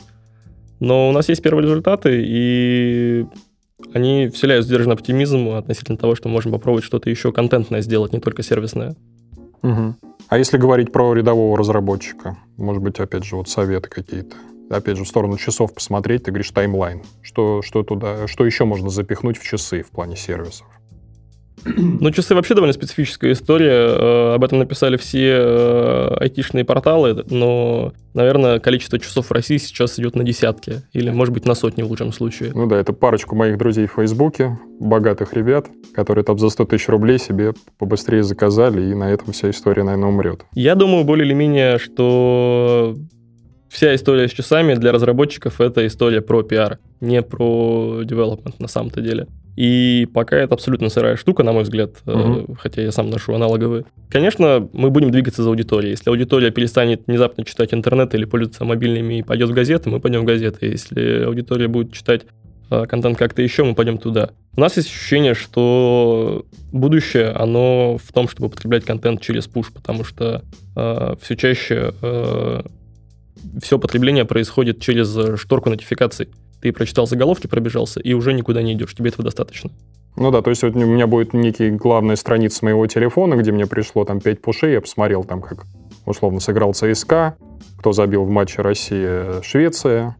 но 0.78 1.08
у 1.08 1.12
нас 1.12 1.26
есть 1.30 1.42
первые 1.42 1.64
результаты, 1.64 2.22
и 2.22 3.24
они 3.92 4.28
вселяют 4.28 4.64
сдержанный 4.64 4.94
оптимизм 4.94 5.50
относительно 5.50 5.98
того, 5.98 6.14
что 6.14 6.28
можем 6.28 6.52
попробовать 6.52 6.84
что-то 6.84 7.10
еще 7.10 7.32
контентное 7.32 7.80
сделать, 7.80 8.12
не 8.12 8.20
только 8.20 8.42
сервисное. 8.42 8.96
Угу. 9.62 9.94
А 10.28 10.38
если 10.38 10.58
говорить 10.58 10.92
про 10.92 11.14
рядового 11.14 11.56
разработчика, 11.56 12.36
может 12.56 12.82
быть, 12.82 13.00
опять 13.00 13.24
же, 13.24 13.36
вот 13.36 13.48
советы 13.48 13.88
какие-то? 13.88 14.36
Опять 14.70 14.98
же, 14.98 15.04
в 15.04 15.08
сторону 15.08 15.38
часов 15.38 15.72
посмотреть, 15.72 16.24
ты 16.24 16.30
говоришь 16.30 16.50
таймлайн. 16.50 17.02
Что, 17.22 17.62
что, 17.62 17.82
туда, 17.82 18.26
что 18.26 18.44
еще 18.44 18.64
можно 18.64 18.90
запихнуть 18.90 19.38
в 19.38 19.42
часы 19.42 19.82
в 19.82 19.90
плане 19.90 20.16
сервисов? 20.16 20.66
Ну, 21.64 22.10
часы 22.10 22.34
вообще 22.34 22.54
довольно 22.54 22.72
специфическая 22.72 23.32
история. 23.32 23.88
Э, 23.88 24.34
об 24.34 24.44
этом 24.44 24.58
написали 24.58 24.96
все 24.96 25.36
э, 25.38 26.16
айтишные 26.20 26.64
порталы, 26.64 27.24
но, 27.28 27.92
наверное, 28.14 28.58
количество 28.58 28.98
часов 28.98 29.26
в 29.26 29.32
России 29.32 29.56
сейчас 29.56 29.98
идет 29.98 30.16
на 30.16 30.24
десятки, 30.24 30.82
или, 30.92 31.10
может 31.10 31.34
быть, 31.34 31.46
на 31.46 31.54
сотни 31.54 31.82
в 31.82 31.88
лучшем 31.88 32.12
случае. 32.12 32.52
Ну 32.54 32.66
да, 32.66 32.78
это 32.78 32.92
парочку 32.92 33.34
моих 33.34 33.58
друзей 33.58 33.86
в 33.86 33.92
Фейсбуке, 33.92 34.58
богатых 34.80 35.32
ребят, 35.34 35.68
которые 35.94 36.24
там 36.24 36.38
за 36.38 36.48
100 36.48 36.64
тысяч 36.66 36.88
рублей 36.88 37.18
себе 37.18 37.52
побыстрее 37.78 38.22
заказали, 38.22 38.90
и 38.90 38.94
на 38.94 39.10
этом 39.10 39.32
вся 39.32 39.50
история, 39.50 39.82
наверное, 39.82 40.08
умрет. 40.08 40.44
Я 40.52 40.74
думаю, 40.74 41.04
более 41.04 41.26
или 41.26 41.34
менее, 41.34 41.78
что 41.78 42.96
вся 43.68 43.94
история 43.94 44.28
с 44.28 44.32
часами 44.32 44.74
для 44.74 44.92
разработчиков 44.92 45.60
это 45.60 45.86
история 45.86 46.20
про 46.20 46.42
пиар, 46.42 46.78
не 47.00 47.22
про 47.22 48.02
development 48.02 48.54
на 48.58 48.68
самом-то 48.68 49.00
деле. 49.00 49.26
И 49.58 50.06
пока 50.14 50.36
это 50.36 50.54
абсолютно 50.54 50.88
сырая 50.88 51.16
штука, 51.16 51.42
на 51.42 51.50
мой 51.50 51.64
взгляд, 51.64 51.90
угу. 52.06 52.54
хотя 52.60 52.80
я 52.80 52.92
сам 52.92 53.10
ношу 53.10 53.34
аналоговые. 53.34 53.86
Конечно, 54.08 54.68
мы 54.72 54.90
будем 54.90 55.10
двигаться 55.10 55.42
за 55.42 55.48
аудиторией. 55.48 55.90
Если 55.90 56.08
аудитория 56.10 56.52
перестанет 56.52 57.02
внезапно 57.08 57.44
читать 57.44 57.74
интернет 57.74 58.14
или 58.14 58.24
пользоваться 58.24 58.64
мобильными 58.64 59.18
и 59.18 59.22
пойдет 59.24 59.50
в 59.50 59.52
газеты, 59.52 59.90
мы 59.90 59.98
пойдем 59.98 60.20
в 60.20 60.26
газеты. 60.26 60.66
Если 60.66 61.24
аудитория 61.24 61.66
будет 61.66 61.92
читать 61.92 62.22
э, 62.70 62.86
контент 62.86 63.18
как-то 63.18 63.42
еще, 63.42 63.64
мы 63.64 63.74
пойдем 63.74 63.98
туда. 63.98 64.30
У 64.56 64.60
нас 64.60 64.76
есть 64.76 64.90
ощущение, 64.90 65.34
что 65.34 66.46
будущее, 66.70 67.30
оно 67.30 67.98
в 67.98 68.12
том, 68.12 68.28
чтобы 68.28 68.50
потреблять 68.50 68.84
контент 68.84 69.20
через 69.20 69.48
пуш, 69.48 69.72
потому 69.72 70.04
что 70.04 70.44
э, 70.76 71.14
все 71.20 71.34
чаще 71.34 71.94
э, 72.00 72.62
все 73.60 73.76
потребление 73.80 74.24
происходит 74.24 74.80
через 74.80 75.40
шторку 75.40 75.68
нотификаций. 75.68 76.28
Ты 76.60 76.72
прочитал 76.72 77.06
заголовки, 77.06 77.46
пробежался, 77.46 78.00
и 78.00 78.12
уже 78.12 78.32
никуда 78.32 78.62
не 78.62 78.72
идешь. 78.72 78.94
Тебе 78.94 79.10
этого 79.10 79.24
достаточно. 79.24 79.70
Ну 80.16 80.30
да, 80.30 80.42
то 80.42 80.50
есть 80.50 80.62
вот 80.62 80.74
у 80.74 80.78
меня 80.78 81.06
будет 81.06 81.32
некий 81.32 81.70
главная 81.70 82.16
страница 82.16 82.64
моего 82.64 82.86
телефона, 82.86 83.34
где 83.34 83.52
мне 83.52 83.66
пришло 83.66 84.04
там 84.04 84.20
5 84.20 84.42
пушей, 84.42 84.72
я 84.72 84.80
посмотрел 84.80 85.22
там, 85.22 85.40
как 85.40 85.64
условно 86.06 86.40
сыграл 86.40 86.74
ЦСКА, 86.74 87.36
кто 87.78 87.92
забил 87.92 88.24
в 88.24 88.30
матче 88.30 88.62
Россия-Швеция, 88.62 90.16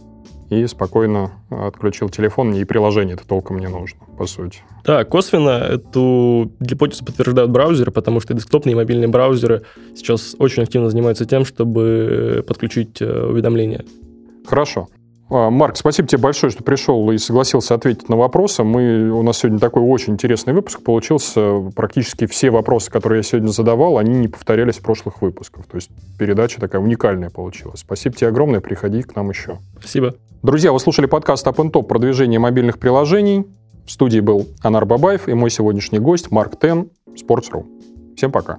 и 0.51 0.67
спокойно 0.67 1.33
отключил 1.51 2.09
телефон, 2.09 2.55
и 2.55 2.65
приложение 2.65 3.15
это 3.15 3.27
толком 3.27 3.59
не 3.59 3.69
нужно, 3.69 4.01
по 4.17 4.27
сути. 4.27 4.61
Да, 4.85 5.05
косвенно 5.05 5.51
эту 5.51 6.53
гипотезу 6.61 7.05
подтверждают 7.05 7.51
браузеры, 7.51 7.91
потому 7.91 8.21
что 8.21 8.35
десктопные 8.35 8.73
и 8.73 8.77
мобильные 8.77 9.09
браузеры 9.09 9.63
сейчас 9.95 10.35
очень 10.39 10.63
активно 10.63 10.89
занимаются 10.89 11.27
тем, 11.27 11.45
чтобы 11.45 12.45
подключить 12.47 13.03
э, 13.03 13.27
уведомления. 13.27 13.85
Хорошо. 14.47 14.89
А, 15.31 15.51
Марк, 15.51 15.77
спасибо 15.77 16.09
тебе 16.09 16.23
большое, 16.23 16.51
что 16.51 16.63
пришел 16.63 17.11
и 17.11 17.19
согласился 17.19 17.75
ответить 17.75 18.09
на 18.09 18.17
вопросы. 18.17 18.65
Мы, 18.65 19.11
у 19.11 19.23
нас 19.23 19.39
сегодня 19.39 19.59
такой 19.59 19.83
очень 19.83 20.15
интересный 20.15 20.55
выпуск 20.55 20.83
получился. 20.83 21.71
Практически 21.77 22.27
все 22.27 22.51
вопросы, 22.51 22.91
которые 22.91 23.19
я 23.19 23.23
сегодня 23.23 23.49
задавал, 23.49 23.99
они 23.99 24.15
не 24.15 24.29
повторялись 24.29 24.77
в 24.77 24.83
прошлых 24.83 25.21
выпусках. 25.21 25.67
То 25.67 25.77
есть 25.77 25.91
передача 26.19 26.61
такая 26.61 26.81
уникальная 26.81 27.31
получилась. 27.31 27.81
Спасибо 27.81 28.17
тебе 28.17 28.29
огромное, 28.29 28.61
приходи 28.61 29.03
к 29.03 29.15
нам 29.17 29.29
еще. 29.31 29.59
Спасибо. 29.79 30.15
Друзья, 30.43 30.73
вы 30.73 30.81
слушали 30.81 31.07
подкаст 31.07 31.47
Up 31.47 31.57
Top 31.57 31.85
продвижение 31.85 32.39
мобильных 32.39 32.79
приложений. 32.79 33.47
В 33.87 33.91
студии 33.91 34.21
был 34.21 34.47
Анар 34.63 34.87
Бабаев 34.87 35.29
и 35.29 35.35
мой 35.35 35.51
сегодняшний 35.51 35.99
гость 35.99 36.31
Марк 36.31 36.59
Тен, 36.59 36.91
Sports.ru. 37.15 37.65
Всем 38.17 38.33
пока. 38.33 38.59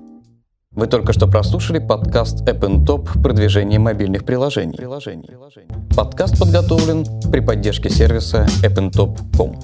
Вы 0.80 0.88
только 0.88 1.12
что 1.12 1.28
прослушали 1.28 1.80
подкаст 1.80 2.48
App 2.48 2.62
Top 2.86 3.22
продвижение 3.22 3.80
мобильных 3.80 4.24
приложений. 4.24 4.80
Подкаст 5.94 6.40
подготовлен 6.40 7.04
при 7.30 7.42
поддержке 7.42 7.90
сервиса 7.90 8.48
appntop.com. 8.64 9.60